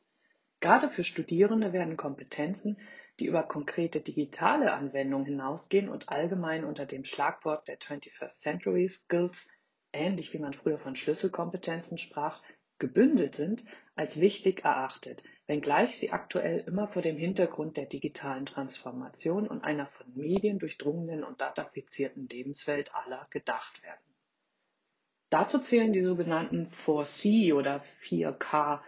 Gerade 0.60 0.92
für 0.92 1.04
Studierende 1.04 1.74
werden 1.74 1.98
Kompetenzen, 1.98 2.78
die 3.20 3.26
über 3.26 3.42
konkrete 3.42 4.02
digitale 4.02 4.72
Anwendungen 4.74 5.26
hinausgehen 5.26 5.90
und 5.90 6.10
allgemein 6.10 6.64
unter 6.64 6.86
dem 6.86 7.04
Schlagwort 7.04 7.68
der 7.68 7.80
21st 7.80 8.42
Century 8.42 8.88
Skills, 8.88 9.50
ähnlich 9.92 10.32
wie 10.34 10.40
man 10.40 10.54
früher 10.54 10.78
von 10.78 10.96
Schlüsselkompetenzen 10.96 11.98
sprach, 11.98 12.44
gebündelt 12.78 13.36
sind, 13.36 13.66
als 13.96 14.20
wichtig 14.20 14.64
erachtet, 14.64 15.24
wenngleich 15.52 15.98
sie 15.98 16.12
aktuell 16.12 16.64
immer 16.66 16.88
vor 16.88 17.02
dem 17.02 17.18
Hintergrund 17.18 17.76
der 17.76 17.86
digitalen 17.86 18.46
Transformation 18.46 19.50
und 19.50 19.66
einer 19.66 19.86
von 19.86 20.08
Medien 20.16 20.60
durchdrungenen 20.60 21.26
und 21.26 21.42
datafizierten 21.42 22.30
Lebenswelt 22.30 22.96
aller 22.96 23.28
gedacht 23.32 23.84
werden. 23.84 24.16
Dazu 25.30 25.60
zählen 25.60 25.92
die 25.92 26.04
sogenannten 26.04 26.72
4C 26.86 27.54
oder 27.54 27.84
4K 28.02 28.80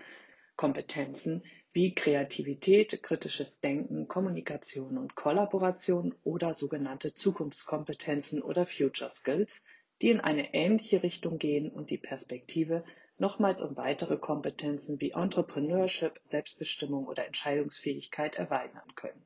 Kompetenzen 0.56 1.44
wie 1.74 1.94
Kreativität, 1.96 3.04
kritisches 3.04 3.60
Denken, 3.60 4.08
Kommunikation 4.08 4.98
und 4.98 5.16
Kollaboration 5.16 6.16
oder 6.24 6.54
sogenannte 6.54 7.14
Zukunftskompetenzen 7.14 8.42
oder 8.42 8.66
Future 8.66 9.10
Skills, 9.10 9.62
die 10.02 10.12
in 10.12 10.22
eine 10.22 10.54
ähnliche 10.54 11.04
Richtung 11.04 11.40
gehen 11.40 11.70
und 11.70 11.90
die 11.90 11.98
Perspektive 11.98 12.86
nochmals 13.24 13.62
um 13.62 13.78
weitere 13.78 14.18
Kompetenzen 14.18 15.00
wie 15.00 15.12
Entrepreneurship, 15.12 16.20
Selbstbestimmung 16.26 17.08
oder 17.08 17.26
Entscheidungsfähigkeit 17.26 18.36
erweitern 18.36 18.94
können. 18.96 19.24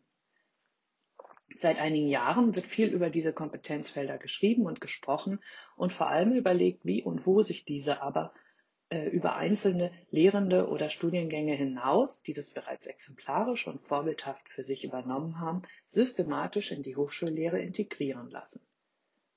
Seit 1.60 1.80
einigen 1.80 2.08
Jahren 2.08 2.56
wird 2.56 2.68
viel 2.68 2.90
über 2.90 3.10
diese 3.10 3.34
Kompetenzfelder 3.34 4.20
geschrieben 4.20 4.68
und 4.68 4.80
gesprochen 4.80 5.40
und 5.76 5.94
vor 5.94 6.08
allem 6.10 6.34
überlegt, 6.34 6.86
wie 6.86 7.02
und 7.02 7.26
wo 7.26 7.42
sich 7.42 7.66
diese 7.66 8.00
aber 8.04 8.34
äh, 8.90 9.10
über 9.10 9.36
einzelne 9.36 9.92
Lehrende 10.12 10.68
oder 10.68 10.92
Studiengänge 10.92 11.56
hinaus, 11.56 12.22
die 12.22 12.34
das 12.34 12.54
bereits 12.54 12.86
exemplarisch 12.86 13.68
und 13.68 13.82
vorbildhaft 13.82 14.48
für 14.50 14.64
sich 14.64 14.84
übernommen 14.84 15.40
haben, 15.40 15.64
systematisch 15.88 16.72
in 16.72 16.84
die 16.84 16.96
Hochschullehre 16.96 17.60
integrieren 17.60 18.30
lassen. 18.30 18.62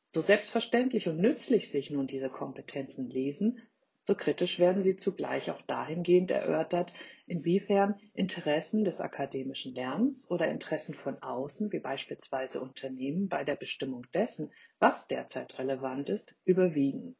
So 0.08 0.20
selbstverständlich 0.20 1.08
und 1.08 1.18
nützlich 1.18 1.70
sich 1.70 1.90
nun 1.90 2.06
diese 2.06 2.28
Kompetenzen 2.28 3.08
lesen, 3.08 3.62
so 4.02 4.14
kritisch 4.14 4.58
werden 4.58 4.82
sie 4.82 4.96
zugleich 4.96 5.50
auch 5.50 5.60
dahingehend 5.62 6.30
erörtert, 6.30 6.92
inwiefern 7.26 8.00
Interessen 8.14 8.84
des 8.84 9.00
akademischen 9.00 9.74
Lernens 9.74 10.30
oder 10.30 10.48
Interessen 10.48 10.94
von 10.94 11.22
außen, 11.22 11.70
wie 11.70 11.80
beispielsweise 11.80 12.60
Unternehmen, 12.60 13.28
bei 13.28 13.44
der 13.44 13.56
Bestimmung 13.56 14.06
dessen, 14.14 14.52
was 14.78 15.06
derzeit 15.06 15.58
relevant 15.58 16.08
ist, 16.08 16.34
überwiegen. 16.44 17.16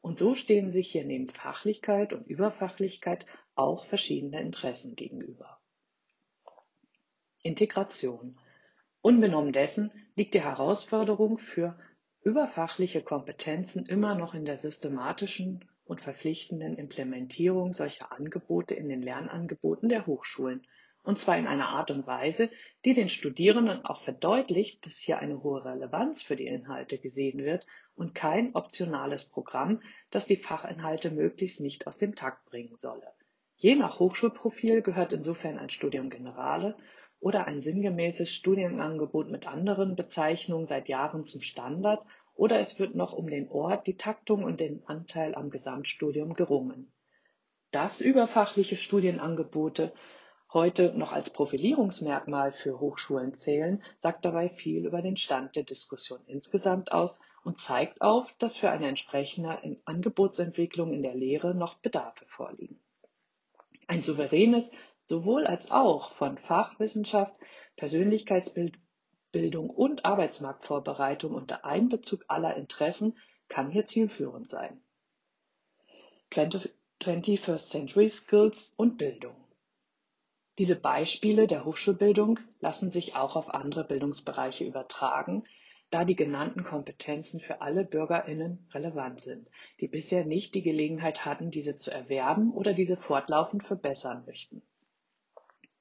Und 0.00 0.18
so 0.18 0.34
stehen 0.34 0.72
sich 0.72 0.90
hier 0.90 1.04
neben 1.04 1.28
Fachlichkeit 1.28 2.12
und 2.12 2.26
Überfachlichkeit 2.26 3.26
auch 3.54 3.86
verschiedene 3.86 4.40
Interessen 4.40 4.96
gegenüber. 4.96 5.60
Integration. 7.42 8.38
Unbenommen 9.02 9.52
dessen 9.52 9.92
liegt 10.16 10.32
die 10.32 10.42
Herausforderung 10.42 11.38
für 11.38 11.78
überfachliche 12.22 13.02
Kompetenzen 13.02 13.84
immer 13.84 14.14
noch 14.14 14.32
in 14.32 14.46
der 14.46 14.56
systematischen 14.56 15.64
und 15.84 16.00
verpflichtenden 16.00 16.76
Implementierung 16.76 17.74
solcher 17.74 18.12
Angebote 18.12 18.74
in 18.74 18.88
den 18.88 19.02
Lernangeboten 19.02 19.88
der 19.88 20.06
Hochschulen, 20.06 20.66
und 21.02 21.18
zwar 21.18 21.36
in 21.36 21.46
einer 21.46 21.68
Art 21.68 21.90
und 21.90 22.06
Weise, 22.06 22.50
die 22.84 22.94
den 22.94 23.10
Studierenden 23.10 23.84
auch 23.84 24.00
verdeutlicht, 24.00 24.86
dass 24.86 24.96
hier 24.96 25.18
eine 25.18 25.42
hohe 25.42 25.62
Relevanz 25.64 26.22
für 26.22 26.34
die 26.34 26.46
Inhalte 26.46 26.98
gesehen 26.98 27.44
wird 27.44 27.66
und 27.94 28.14
kein 28.14 28.54
optionales 28.54 29.26
Programm, 29.26 29.82
das 30.10 30.26
die 30.26 30.36
Fachinhalte 30.36 31.10
möglichst 31.10 31.60
nicht 31.60 31.86
aus 31.86 31.98
dem 31.98 32.14
Takt 32.14 32.46
bringen 32.46 32.76
solle. 32.76 33.06
Je 33.56 33.76
nach 33.76 34.00
Hochschulprofil 34.00 34.80
gehört 34.80 35.12
insofern 35.12 35.58
ein 35.58 35.70
Studium 35.70 36.08
Generale 36.08 36.76
oder 37.20 37.46
ein 37.46 37.60
sinngemäßes 37.60 38.32
Studienangebot 38.32 39.30
mit 39.30 39.46
anderen 39.46 39.96
Bezeichnungen 39.96 40.66
seit 40.66 40.88
Jahren 40.88 41.24
zum 41.24 41.42
Standard 41.42 42.04
oder 42.34 42.58
es 42.58 42.78
wird 42.78 42.94
noch 42.94 43.12
um 43.12 43.28
den 43.28 43.48
Ort, 43.48 43.86
die 43.86 43.96
Taktung 43.96 44.44
und 44.44 44.60
den 44.60 44.82
Anteil 44.86 45.34
am 45.34 45.50
Gesamtstudium 45.50 46.34
gerungen. 46.34 46.92
Dass 47.70 48.00
überfachliche 48.00 48.76
Studienangebote 48.76 49.92
heute 50.52 50.96
noch 50.96 51.12
als 51.12 51.30
Profilierungsmerkmal 51.30 52.52
für 52.52 52.78
Hochschulen 52.78 53.34
zählen, 53.34 53.82
sagt 53.98 54.24
dabei 54.24 54.48
viel 54.48 54.86
über 54.86 55.02
den 55.02 55.16
Stand 55.16 55.56
der 55.56 55.64
Diskussion 55.64 56.20
insgesamt 56.26 56.92
aus 56.92 57.20
und 57.42 57.58
zeigt 57.58 58.00
auf, 58.00 58.32
dass 58.38 58.56
für 58.56 58.70
eine 58.70 58.86
entsprechende 58.86 59.58
Angebotsentwicklung 59.84 60.92
in 60.92 61.02
der 61.02 61.14
Lehre 61.14 61.54
noch 61.54 61.74
Bedarfe 61.74 62.24
vorliegen. 62.26 62.78
Ein 63.88 64.02
souveränes 64.02 64.70
sowohl 65.02 65.46
als 65.46 65.70
auch 65.70 66.12
von 66.12 66.38
Fachwissenschaft, 66.38 67.34
Persönlichkeitsbildung 69.34 69.70
und 69.70 70.04
Arbeitsmarktvorbereitung 70.04 71.34
unter 71.34 71.64
Einbezug 71.64 72.24
aller 72.28 72.56
Interessen 72.56 73.18
kann 73.48 73.70
hier 73.70 73.84
zielführend 73.86 74.48
sein. 74.48 74.80
21st 76.30 77.68
Century 77.68 78.08
Skills 78.08 78.72
und 78.76 78.96
Bildung. 78.96 79.34
Diese 80.58 80.76
Beispiele 80.76 81.48
der 81.48 81.64
Hochschulbildung 81.64 82.38
lassen 82.60 82.92
sich 82.92 83.16
auch 83.16 83.34
auf 83.34 83.52
andere 83.52 83.82
Bildungsbereiche 83.82 84.64
übertragen, 84.64 85.44
da 85.90 86.04
die 86.04 86.16
genannten 86.16 86.62
Kompetenzen 86.62 87.40
für 87.40 87.60
alle 87.60 87.84
Bürgerinnen 87.84 88.68
relevant 88.72 89.20
sind, 89.20 89.48
die 89.80 89.88
bisher 89.88 90.24
nicht 90.24 90.54
die 90.54 90.62
Gelegenheit 90.62 91.24
hatten, 91.24 91.50
diese 91.50 91.76
zu 91.76 91.90
erwerben 91.90 92.52
oder 92.52 92.72
diese 92.72 92.96
fortlaufend 92.96 93.64
verbessern 93.64 94.24
möchten. 94.26 94.62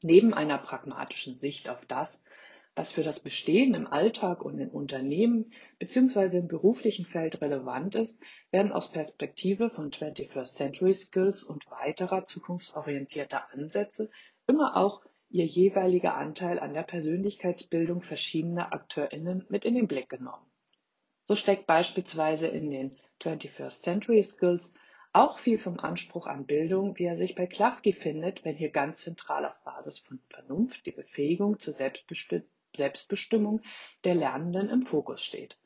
Neben 0.01 0.33
einer 0.33 0.57
pragmatischen 0.57 1.35
Sicht 1.35 1.69
auf 1.69 1.85
das, 1.85 2.21
was 2.75 2.91
für 2.91 3.03
das 3.03 3.19
Bestehen 3.19 3.75
im 3.75 3.85
Alltag 3.85 4.43
und 4.43 4.57
in 4.57 4.69
Unternehmen 4.69 5.53
bzw. 5.77 6.39
im 6.39 6.47
beruflichen 6.47 7.05
Feld 7.05 7.41
relevant 7.41 7.95
ist, 7.95 8.19
werden 8.49 8.71
aus 8.71 8.91
Perspektive 8.91 9.69
von 9.69 9.91
21st 9.91 10.55
Century 10.55 10.93
Skills 10.93 11.43
und 11.43 11.69
weiterer 11.69 12.25
zukunftsorientierter 12.25 13.53
Ansätze 13.53 14.09
immer 14.47 14.75
auch 14.75 15.03
ihr 15.29 15.45
jeweiliger 15.45 16.15
Anteil 16.15 16.59
an 16.59 16.73
der 16.73 16.83
Persönlichkeitsbildung 16.83 18.01
verschiedener 18.01 18.73
AkteurInnen 18.73 19.45
mit 19.49 19.65
in 19.65 19.75
den 19.75 19.87
Blick 19.87 20.09
genommen. 20.09 20.45
So 21.25 21.35
steckt 21.35 21.67
beispielsweise 21.67 22.47
in 22.47 22.71
den 22.71 22.97
21st 23.21 23.81
Century 23.81 24.23
Skills 24.23 24.73
auch 25.11 25.37
viel 25.37 25.59
vom 25.59 25.79
Anspruch 25.79 26.25
an 26.25 26.47
Bildung, 26.47 26.97
wie 26.97 27.05
er 27.05 27.17
sich 27.17 27.35
bei 27.35 27.45
Klafki 27.45 27.93
findet, 27.93 28.43
wenn 28.43 28.55
hier 28.55 28.71
ganz 28.71 28.97
zentral 28.97 29.45
auf 29.45 29.63
Basis 29.63 29.99
von 29.99 30.19
Vernunft 30.29 30.87
die 30.87 30.91
Befähigung 30.91 31.59
zur 31.59 31.73
Selbstbestimmung 32.75 33.61
der 34.03 34.15
Lernenden 34.15 34.69
im 34.69 34.81
Fokus 34.81 35.21
steht. 35.21 35.57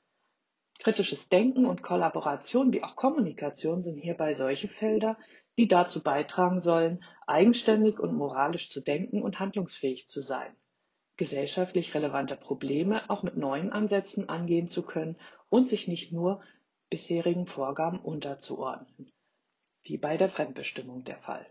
Kritisches 0.80 1.30
Denken 1.30 1.66
und 1.66 1.82
Kollaboration 1.82 2.72
wie 2.72 2.84
auch 2.84 2.96
Kommunikation 2.96 3.82
sind 3.82 3.98
hierbei 3.98 4.34
solche 4.34 4.68
Felder, 4.68 5.18
die 5.58 5.68
dazu 5.68 6.04
beitragen 6.04 6.62
sollen, 6.62 7.04
eigenständig 7.26 8.00
und 8.00 8.14
moralisch 8.14 8.70
zu 8.70 8.82
denken 8.82 9.24
und 9.24 9.40
handlungsfähig 9.40 10.08
zu 10.08 10.22
sein, 10.22 10.56
gesellschaftlich 11.18 11.96
relevante 11.96 12.36
Probleme 12.36 13.10
auch 13.10 13.24
mit 13.24 13.38
neuen 13.38 13.72
Ansätzen 13.72 14.30
angehen 14.30 14.68
zu 14.68 14.84
können 14.84 15.18
und 15.50 15.68
sich 15.68 15.88
nicht 15.88 16.12
nur 16.12 16.44
bisherigen 16.90 17.48
Vorgaben 17.48 18.00
unterzuordnen, 18.00 19.12
wie 19.82 19.98
bei 19.98 20.16
der 20.16 20.30
Fremdbestimmung 20.30 21.04
der 21.04 21.18
Fall. 21.18 21.48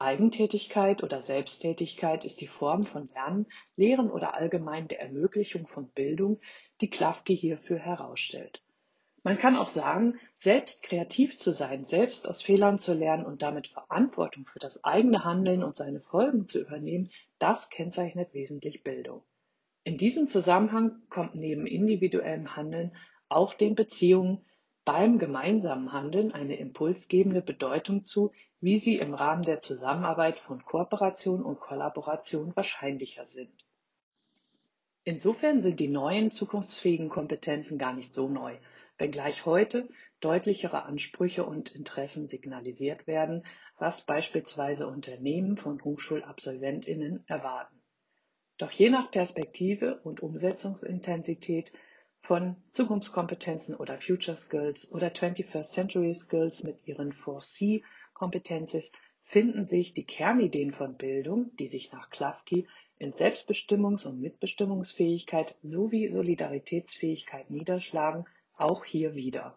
Eigentätigkeit 0.00 1.02
oder 1.02 1.22
Selbsttätigkeit 1.22 2.24
ist 2.24 2.40
die 2.40 2.46
Form 2.46 2.84
von 2.84 3.08
Lernen, 3.08 3.46
Lehren 3.76 4.10
oder 4.10 4.34
allgemein 4.34 4.86
der 4.88 5.00
Ermöglichung 5.00 5.66
von 5.66 5.88
Bildung, 5.88 6.40
die 6.80 6.90
Klafke 6.90 7.32
hierfür 7.32 7.78
herausstellt. 7.78 8.62
Man 9.24 9.38
kann 9.38 9.56
auch 9.56 9.68
sagen, 9.68 10.18
selbst 10.38 10.84
kreativ 10.84 11.38
zu 11.38 11.52
sein, 11.52 11.84
selbst 11.84 12.28
aus 12.28 12.42
Fehlern 12.42 12.78
zu 12.78 12.94
lernen 12.94 13.26
und 13.26 13.42
damit 13.42 13.66
Verantwortung 13.66 14.46
für 14.46 14.60
das 14.60 14.84
eigene 14.84 15.24
Handeln 15.24 15.64
und 15.64 15.76
seine 15.76 16.00
Folgen 16.00 16.46
zu 16.46 16.60
übernehmen, 16.60 17.10
das 17.38 17.68
kennzeichnet 17.68 18.32
wesentlich 18.32 18.84
Bildung. 18.84 19.22
In 19.82 19.98
diesem 19.98 20.28
Zusammenhang 20.28 21.02
kommt 21.10 21.34
neben 21.34 21.66
individuellem 21.66 22.54
Handeln 22.54 22.96
auch 23.28 23.54
den 23.54 23.74
Beziehungen 23.74 24.44
beim 24.84 25.18
gemeinsamen 25.18 25.92
Handeln 25.92 26.32
eine 26.32 26.56
impulsgebende 26.56 27.42
Bedeutung 27.42 28.04
zu, 28.04 28.32
wie 28.60 28.78
sie 28.78 28.96
im 28.96 29.14
Rahmen 29.14 29.44
der 29.44 29.60
Zusammenarbeit 29.60 30.38
von 30.38 30.64
Kooperation 30.64 31.42
und 31.42 31.60
Kollaboration 31.60 32.54
wahrscheinlicher 32.56 33.26
sind. 33.26 33.64
Insofern 35.04 35.60
sind 35.60 35.80
die 35.80 35.88
neuen 35.88 36.30
zukunftsfähigen 36.30 37.08
Kompetenzen 37.08 37.78
gar 37.78 37.94
nicht 37.94 38.12
so 38.14 38.28
neu, 38.28 38.56
wenngleich 38.98 39.46
heute 39.46 39.88
deutlichere 40.20 40.82
Ansprüche 40.82 41.44
und 41.44 41.74
Interessen 41.74 42.26
signalisiert 42.26 43.06
werden, 43.06 43.44
was 43.78 44.02
beispielsweise 44.02 44.88
Unternehmen 44.88 45.56
von 45.56 45.82
Hochschulabsolventinnen 45.82 47.24
erwarten. 47.26 47.80
Doch 48.58 48.72
je 48.72 48.90
nach 48.90 49.10
Perspektive 49.12 50.00
und 50.02 50.20
Umsetzungsintensität 50.20 51.72
von 52.20 52.56
Zukunftskompetenzen 52.72 53.76
oder 53.76 54.00
Future 54.00 54.36
Skills 54.36 54.90
oder 54.90 55.08
21st 55.08 55.72
Century 55.72 56.14
Skills 56.14 56.64
mit 56.64 56.86
ihren 56.86 57.12
4C 57.12 57.82
Competences 58.18 58.90
finden 59.22 59.64
sich 59.64 59.94
die 59.94 60.04
Kernideen 60.04 60.72
von 60.72 60.96
Bildung, 60.96 61.54
die 61.56 61.68
sich 61.68 61.92
nach 61.92 62.10
Klafki 62.10 62.66
in 62.98 63.12
Selbstbestimmungs- 63.12 64.06
und 64.06 64.20
Mitbestimmungsfähigkeit 64.20 65.54
sowie 65.62 66.08
Solidaritätsfähigkeit 66.08 67.48
niederschlagen 67.48 68.26
auch 68.56 68.84
hier 68.84 69.14
wieder. 69.14 69.56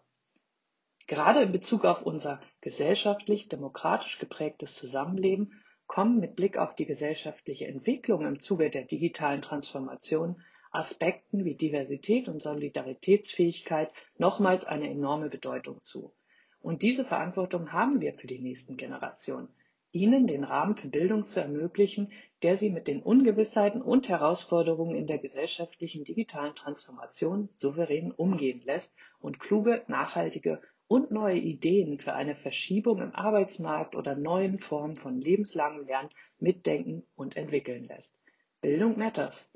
Gerade 1.08 1.42
in 1.42 1.50
Bezug 1.50 1.84
auf 1.84 2.02
unser 2.02 2.40
gesellschaftlich-demokratisch 2.60 4.20
geprägtes 4.20 4.76
Zusammenleben 4.76 5.60
kommen 5.86 6.20
mit 6.20 6.36
Blick 6.36 6.56
auf 6.56 6.76
die 6.76 6.86
gesellschaftliche 6.86 7.66
Entwicklung 7.66 8.24
im 8.24 8.38
Zuge 8.38 8.70
der 8.70 8.84
digitalen 8.84 9.42
Transformation 9.42 10.40
Aspekten 10.70 11.44
wie 11.44 11.56
Diversität 11.56 12.28
und 12.28 12.40
Solidaritätsfähigkeit 12.40 13.92
nochmals 14.16 14.64
eine 14.64 14.88
enorme 14.88 15.28
Bedeutung 15.28 15.82
zu. 15.82 16.14
Und 16.62 16.82
diese 16.82 17.04
Verantwortung 17.04 17.72
haben 17.72 18.00
wir 18.00 18.14
für 18.14 18.26
die 18.26 18.38
nächsten 18.38 18.76
Generationen 18.76 19.48
ihnen 19.92 20.26
den 20.26 20.42
Rahmen 20.42 20.74
für 20.74 20.88
Bildung 20.88 21.26
zu 21.26 21.40
ermöglichen, 21.40 22.12
der 22.42 22.56
sie 22.56 22.70
mit 22.70 22.88
den 22.88 23.02
Ungewissheiten 23.02 23.82
und 23.82 24.08
Herausforderungen 24.08 24.96
in 24.96 25.06
der 25.06 25.18
gesellschaftlichen 25.18 26.04
digitalen 26.04 26.54
Transformation 26.54 27.50
souverän 27.54 28.10
umgehen 28.10 28.62
lässt 28.64 28.96
und 29.20 29.38
kluge, 29.38 29.84
nachhaltige 29.88 30.62
und 30.88 31.10
neue 31.10 31.38
Ideen 31.38 31.98
für 31.98 32.14
eine 32.14 32.34
Verschiebung 32.34 33.00
im 33.02 33.14
Arbeitsmarkt 33.14 33.94
oder 33.94 34.14
neuen 34.14 34.58
Formen 34.58 34.96
von 34.96 35.20
lebenslangem 35.20 35.86
Lernen 35.86 36.10
mitdenken 36.38 37.02
und 37.14 37.36
entwickeln 37.36 37.84
lässt. 37.84 38.14
Bildung 38.60 38.98
matters. 38.98 39.50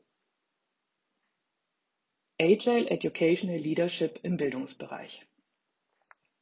Agile 2.38 2.90
Educational 2.90 3.58
Leadership 3.58 4.20
im 4.22 4.36
Bildungsbereich. 4.36 5.26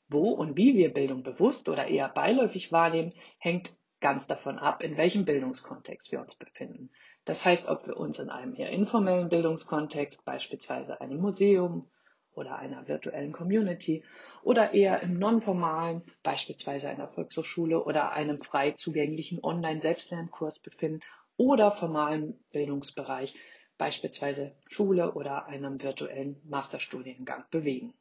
Wo 0.08 0.30
und 0.30 0.56
wie 0.56 0.74
wir 0.76 0.92
Bildung 0.92 1.22
bewusst 1.22 1.68
oder 1.68 1.86
eher 1.86 2.08
beiläufig 2.08 2.72
wahrnehmen, 2.72 3.12
hängt 3.38 3.76
ganz 4.00 4.26
davon 4.26 4.58
ab, 4.58 4.82
in 4.82 4.96
welchem 4.98 5.24
Bildungskontext 5.24 6.12
wir 6.12 6.20
uns 6.20 6.34
befinden. 6.34 6.90
Das 7.24 7.44
heißt, 7.44 7.68
ob 7.68 7.86
wir 7.86 7.96
uns 7.96 8.18
in 8.18 8.28
einem 8.28 8.54
eher 8.54 8.68
informellen 8.68 9.30
Bildungskontext, 9.30 10.24
beispielsweise 10.26 11.00
einem 11.00 11.20
Museum 11.20 11.90
oder 12.34 12.56
einer 12.56 12.86
virtuellen 12.86 13.32
Community, 13.32 14.04
oder 14.42 14.74
eher 14.74 15.02
im 15.02 15.18
nonformalen, 15.18 16.02
beispielsweise 16.22 16.90
einer 16.90 17.08
Volkshochschule 17.08 17.82
oder 17.82 18.12
einem 18.12 18.38
frei 18.38 18.72
zugänglichen 18.72 19.42
Online-Selbstlernkurs 19.42 20.58
befinden 20.58 21.00
oder 21.38 21.72
formalen 21.72 22.44
Bildungsbereich, 22.52 23.34
beispielsweise 23.78 24.54
Schule 24.68 25.14
oder 25.14 25.46
einem 25.46 25.82
virtuellen 25.82 26.40
Masterstudiengang 26.44 27.44
bewegen. 27.50 27.94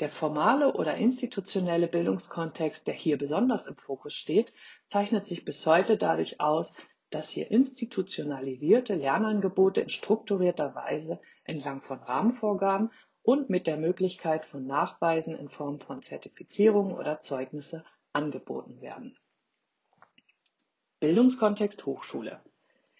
Der 0.00 0.10
formale 0.10 0.74
oder 0.74 0.96
institutionelle 0.96 1.88
Bildungskontext, 1.88 2.86
der 2.86 2.94
hier 2.94 3.16
besonders 3.16 3.66
im 3.66 3.76
Fokus 3.76 4.14
steht, 4.14 4.52
zeichnet 4.88 5.26
sich 5.26 5.44
bis 5.44 5.64
heute 5.64 5.96
dadurch 5.96 6.38
aus, 6.38 6.74
dass 7.10 7.30
hier 7.30 7.50
institutionalisierte 7.50 8.94
Lernangebote 8.94 9.80
in 9.80 9.88
strukturierter 9.88 10.74
Weise 10.74 11.18
entlang 11.44 11.80
von 11.80 12.00
Rahmenvorgaben 12.00 12.90
und 13.22 13.48
mit 13.48 13.66
der 13.66 13.78
Möglichkeit 13.78 14.44
von 14.44 14.66
Nachweisen 14.66 15.36
in 15.36 15.48
Form 15.48 15.80
von 15.80 16.02
Zertifizierungen 16.02 16.94
oder 16.94 17.20
Zeugnisse 17.20 17.84
angeboten 18.12 18.80
werden. 18.80 19.16
Bildungskontext 21.00 21.86
Hochschule. 21.86 22.40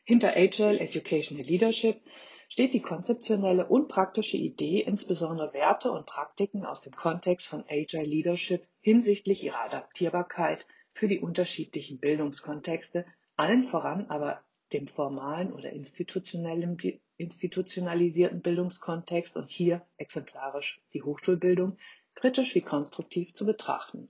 Hinter 0.04 0.36
Agile 0.36 0.80
Educational 0.80 1.44
Leadership 1.44 2.00
steht 2.48 2.74
die 2.74 2.82
konzeptionelle 2.82 3.66
und 3.66 3.88
praktische 3.88 4.36
Idee, 4.36 4.80
insbesondere 4.80 5.52
Werte 5.52 5.90
und 5.90 6.06
Praktiken 6.06 6.64
aus 6.64 6.80
dem 6.80 6.94
Kontext 6.94 7.46
von 7.46 7.64
Agile 7.68 8.04
Leadership 8.04 8.66
hinsichtlich 8.80 9.42
ihrer 9.42 9.64
Adaptierbarkeit 9.64 10.66
für 10.92 11.08
die 11.08 11.20
unterschiedlichen 11.20 11.98
Bildungskontexte, 11.98 13.04
allen 13.36 13.64
voran 13.64 14.06
aber 14.08 14.42
dem 14.72 14.88
formalen 14.88 15.52
oder 15.52 15.70
institutionalisierten 15.72 18.42
Bildungskontext 18.42 19.36
und 19.36 19.50
hier 19.50 19.86
exemplarisch 19.96 20.80
die 20.92 21.02
Hochschulbildung 21.02 21.76
kritisch 22.14 22.54
wie 22.54 22.62
konstruktiv 22.62 23.34
zu 23.34 23.44
betrachten. 23.44 24.08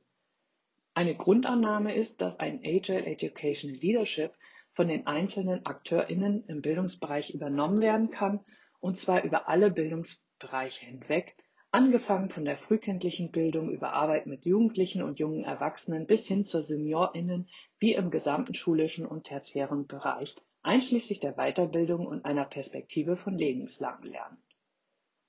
Eine 0.95 1.15
Grundannahme 1.15 1.95
ist, 1.95 2.23
dass 2.23 2.41
ein 2.41 2.61
Agile 2.65 3.05
Educational 3.05 3.77
Leadership 3.77 4.33
von 4.77 4.89
den 4.89 5.07
einzelnen 5.07 5.65
AkteurInnen 5.65 6.45
im 6.49 6.61
Bildungsbereich 6.61 7.31
übernommen 7.31 7.81
werden 7.81 8.11
kann, 8.11 8.41
und 8.79 8.99
zwar 8.99 9.25
über 9.25 9.49
alle 9.49 9.71
Bildungsbereiche 9.71 10.85
hinweg, 10.85 11.35
angefangen 11.71 12.29
von 12.29 12.45
der 12.45 12.59
frühkindlichen 12.59 13.33
Bildung 13.33 13.71
über 13.71 13.95
Arbeit 13.95 14.27
mit 14.27 14.45
Jugendlichen 14.45 15.03
und 15.03 15.19
jungen 15.19 15.45
Erwachsenen 15.45 16.07
bis 16.07 16.27
hin 16.27 16.45
zur 16.45 16.61
SeniorInnen 16.61 17.49
wie 17.79 17.95
im 17.95 18.11
gesamten 18.11 18.53
schulischen 18.53 19.07
und 19.07 19.25
tertiären 19.25 19.87
Bereich, 19.87 20.37
einschließlich 20.63 21.21
der 21.21 21.33
Weiterbildung 21.33 22.07
und 22.07 22.27
einer 22.27 22.45
Perspektive 22.45 23.17
von 23.17 23.37
lebenslangem 23.37 24.11
Lernen. 24.11 24.37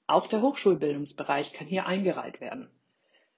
Auch 0.07 0.27
der 0.27 0.41
Hochschulbildungsbereich 0.41 1.53
kann 1.53 1.67
hier 1.67 1.85
eingereiht 1.85 2.41
werden. 2.41 2.69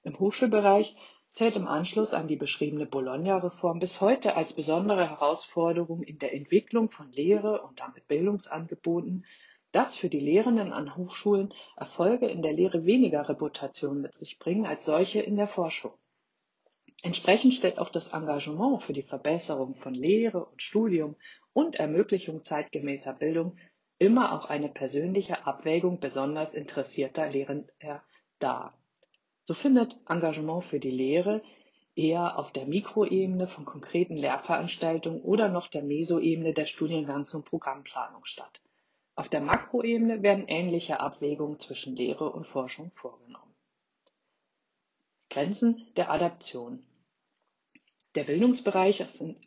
Im 0.01 0.17
Hochschulbereich 0.17 0.95
zählt 1.33 1.55
im 1.55 1.67
Anschluss 1.67 2.13
an 2.13 2.27
die 2.27 2.35
beschriebene 2.35 2.85
Bologna-Reform 2.85 3.79
bis 3.79 4.01
heute 4.01 4.35
als 4.35 4.53
besondere 4.53 5.09
Herausforderung 5.09 6.03
in 6.03 6.19
der 6.19 6.33
Entwicklung 6.33 6.89
von 6.89 7.11
Lehre 7.11 7.61
und 7.61 7.79
damit 7.79 8.07
Bildungsangeboten, 8.07 9.25
dass 9.71 9.95
für 9.95 10.09
die 10.09 10.19
Lehrenden 10.19 10.73
an 10.73 10.95
Hochschulen 10.95 11.53
Erfolge 11.77 12.27
in 12.27 12.41
der 12.41 12.53
Lehre 12.53 12.85
weniger 12.85 13.29
Reputation 13.29 14.01
mit 14.01 14.15
sich 14.15 14.39
bringen 14.39 14.65
als 14.65 14.85
solche 14.85 15.21
in 15.21 15.35
der 15.35 15.47
Forschung. 15.47 15.93
Entsprechend 17.01 17.53
stellt 17.53 17.79
auch 17.79 17.89
das 17.89 18.11
Engagement 18.13 18.83
für 18.83 18.93
die 18.93 19.03
Verbesserung 19.03 19.75
von 19.75 19.93
Lehre 19.93 20.45
und 20.45 20.61
Studium 20.61 21.15
und 21.53 21.77
Ermöglichung 21.77 22.43
zeitgemäßer 22.43 23.13
Bildung 23.13 23.57
immer 23.99 24.33
auch 24.33 24.45
eine 24.45 24.69
persönliche 24.69 25.45
Abwägung 25.45 25.99
besonders 25.99 26.53
interessierter 26.53 27.29
Lehrender 27.29 28.03
dar. 28.39 28.78
So 29.49 29.55
findet 29.55 29.97
Engagement 30.07 30.63
für 30.63 30.79
die 30.79 30.91
Lehre 30.91 31.41
eher 31.95 32.37
auf 32.37 32.51
der 32.51 32.67
Mikroebene 32.67 33.47
von 33.47 33.65
konkreten 33.65 34.15
Lehrveranstaltungen 34.15 35.23
oder 35.23 35.49
noch 35.49 35.69
der 35.69 35.81
Mesoebene 35.81 36.53
der 36.53 36.67
Studiengangs- 36.67 37.35
und 37.35 37.45
Programmplanung 37.45 38.25
statt. 38.25 38.61
Auf 39.15 39.27
der 39.27 39.41
Makroebene 39.41 40.21
werden 40.21 40.47
ähnliche 40.47 40.99
Abwägungen 40.99 41.59
zwischen 41.59 41.95
Lehre 41.95 42.29
und 42.29 42.45
Forschung 42.45 42.91
vorgenommen. 42.93 43.55
Grenzen 45.31 45.87
der 45.97 46.11
Adaption. 46.11 46.85
Der 48.13 48.25
Bildungsbereich 48.25 49.03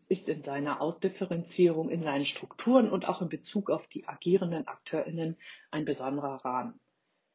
ist 0.08 0.28
in 0.28 0.42
seiner 0.42 0.80
Ausdifferenzierung, 0.80 1.90
in 1.90 2.02
seinen 2.02 2.24
Strukturen 2.24 2.90
und 2.90 3.08
auch 3.08 3.22
in 3.22 3.28
Bezug 3.28 3.70
auf 3.70 3.86
die 3.86 4.08
agierenden 4.08 4.66
AkteurInnen 4.66 5.36
ein 5.70 5.84
besonderer 5.84 6.44
Rahmen. 6.44 6.80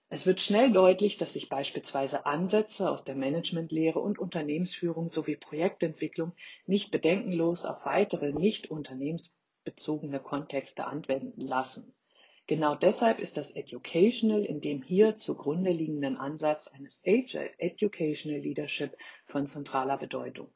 Es 0.10 0.26
wird 0.26 0.40
schnell 0.40 0.72
deutlich, 0.72 1.18
dass 1.18 1.34
sich 1.34 1.50
beispielsweise 1.50 2.26
Ansätze 2.26 2.90
aus 2.90 3.04
der 3.04 3.16
Managementlehre 3.16 4.00
und 4.00 4.20
Unternehmensführung 4.20 5.10
sowie 5.10 5.36
Projektentwicklung 5.36 6.32
nicht 6.66 6.92
bedenkenlos 6.92 7.66
auf 7.66 7.86
weitere 7.86 8.32
nicht 8.32 8.72
unternehmensbezogene 8.72 10.22
Kontexte 10.22 10.88
anwenden 10.88 11.42
lassen. 11.42 11.94
Genau 12.48 12.76
deshalb 12.76 13.20
ist 13.20 13.36
das 13.36 13.52
Educational 13.52 14.46
in 14.46 14.62
dem 14.62 14.82
hier 14.82 15.18
zugrunde 15.18 15.72
liegenden 15.72 16.16
Ansatz 16.16 16.68
eines 16.68 17.02
Agile 17.06 17.52
Educational 17.58 18.40
Leadership 18.40 18.98
von 19.26 19.46
zentraler 19.46 19.98
Bedeutung. 19.98 20.48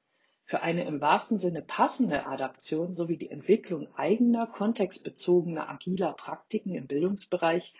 Für 0.45 0.61
eine 0.61 0.85
im 0.85 1.01
wahrsten 1.01 1.39
Sinne 1.39 1.61
passende 1.61 2.25
Adaption 2.25 2.95
sowie 2.95 3.17
die 3.17 3.29
Entwicklung 3.29 3.93
eigener 3.95 4.47
kontextbezogener 4.47 5.69
agiler 5.69 6.13
Praktiken 6.13 6.73
im 6.73 6.87
Bildungsbereich 6.87 7.73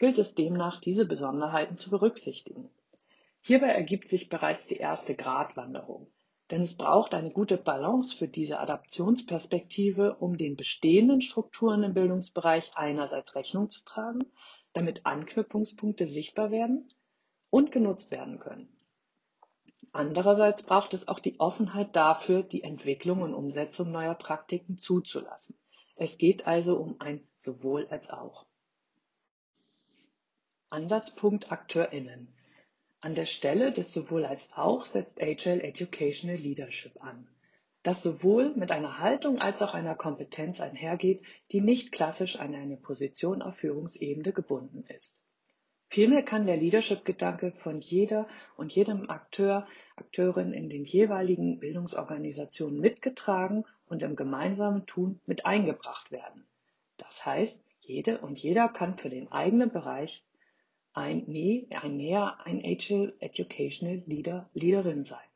gilt 0.00 0.18
es 0.18 0.34
demnach, 0.34 0.80
diese 0.80 1.04
Besonderheiten 1.04 1.76
zu 1.76 1.90
berücksichtigen. 1.90 2.70
Hierbei 3.42 3.68
ergibt 3.68 4.08
sich 4.08 4.30
bereits 4.30 4.66
die 4.66 4.78
erste 4.78 5.14
Gratwanderung, 5.14 6.10
denn 6.50 6.62
es 6.62 6.74
braucht 6.76 7.12
eine 7.12 7.30
gute 7.30 7.58
Balance 7.58 8.16
für 8.16 8.26
diese 8.26 8.60
Adaptionsperspektive, 8.60 10.16
um 10.16 10.38
den 10.38 10.56
bestehenden 10.56 11.20
Strukturen 11.20 11.82
im 11.82 11.92
Bildungsbereich 11.92 12.72
einerseits 12.74 13.34
Rechnung 13.34 13.70
zu 13.70 13.84
tragen, 13.84 14.24
damit 14.72 15.04
Anknüpfungspunkte 15.04 16.08
sichtbar 16.08 16.50
werden 16.50 16.92
und 17.50 17.70
genutzt 17.70 18.10
werden 18.10 18.40
können. 18.40 18.74
Andererseits 19.92 20.62
braucht 20.62 20.94
es 20.94 21.08
auch 21.08 21.18
die 21.18 21.38
Offenheit 21.40 21.94
dafür, 21.94 22.42
die 22.42 22.62
Entwicklung 22.62 23.20
und 23.20 23.34
Umsetzung 23.34 23.90
neuer 23.90 24.14
Praktiken 24.14 24.78
zuzulassen. 24.78 25.58
Es 25.96 26.16
geht 26.16 26.46
also 26.46 26.76
um 26.78 26.96
ein 27.00 27.26
sowohl 27.38 27.86
als 27.88 28.08
auch. 28.08 28.46
Ansatzpunkt 30.72 31.50
AkteurInnen. 31.50 32.28
An 33.00 33.16
der 33.16 33.26
Stelle 33.26 33.72
des 33.72 33.92
sowohl 33.92 34.24
als 34.24 34.52
auch 34.54 34.86
setzt 34.86 35.20
Agile 35.20 35.64
Educational 35.64 36.36
Leadership 36.36 37.02
an, 37.02 37.26
das 37.82 38.04
sowohl 38.04 38.54
mit 38.54 38.70
einer 38.70 39.00
Haltung 39.00 39.40
als 39.40 39.62
auch 39.62 39.74
einer 39.74 39.96
Kompetenz 39.96 40.60
einhergeht, 40.60 41.22
die 41.50 41.60
nicht 41.60 41.90
klassisch 41.90 42.36
an 42.36 42.54
eine 42.54 42.76
Position 42.76 43.42
auf 43.42 43.56
Führungsebene 43.56 44.32
gebunden 44.32 44.84
ist. 44.96 45.18
Vielmehr 45.88 46.22
kann 46.22 46.46
der 46.46 46.56
Leadership-Gedanke 46.56 47.50
von 47.50 47.80
jeder 47.80 48.28
und 48.56 48.72
jedem 48.72 49.10
Akteur, 49.10 49.66
Akteurin 49.96 50.52
in 50.52 50.70
den 50.70 50.84
jeweiligen 50.84 51.58
Bildungsorganisationen 51.58 52.78
mitgetragen 52.78 53.64
und 53.86 54.04
im 54.04 54.14
gemeinsamen 54.14 54.86
Tun 54.86 55.20
mit 55.26 55.46
eingebracht 55.46 56.12
werden. 56.12 56.46
Das 56.96 57.26
heißt, 57.26 57.60
jede 57.80 58.18
und 58.18 58.38
jeder 58.38 58.68
kann 58.68 58.96
für 58.96 59.10
den 59.10 59.32
eigenen 59.32 59.72
Bereich 59.72 60.22
ein, 61.00 61.24
nee, 61.26 61.66
ein 61.70 61.96
näher 61.96 62.38
ein 62.44 62.62
Agile 62.64 63.14
Educational 63.20 64.02
Leader, 64.06 64.48
Leaderin 64.54 65.04
sein. 65.04 65.29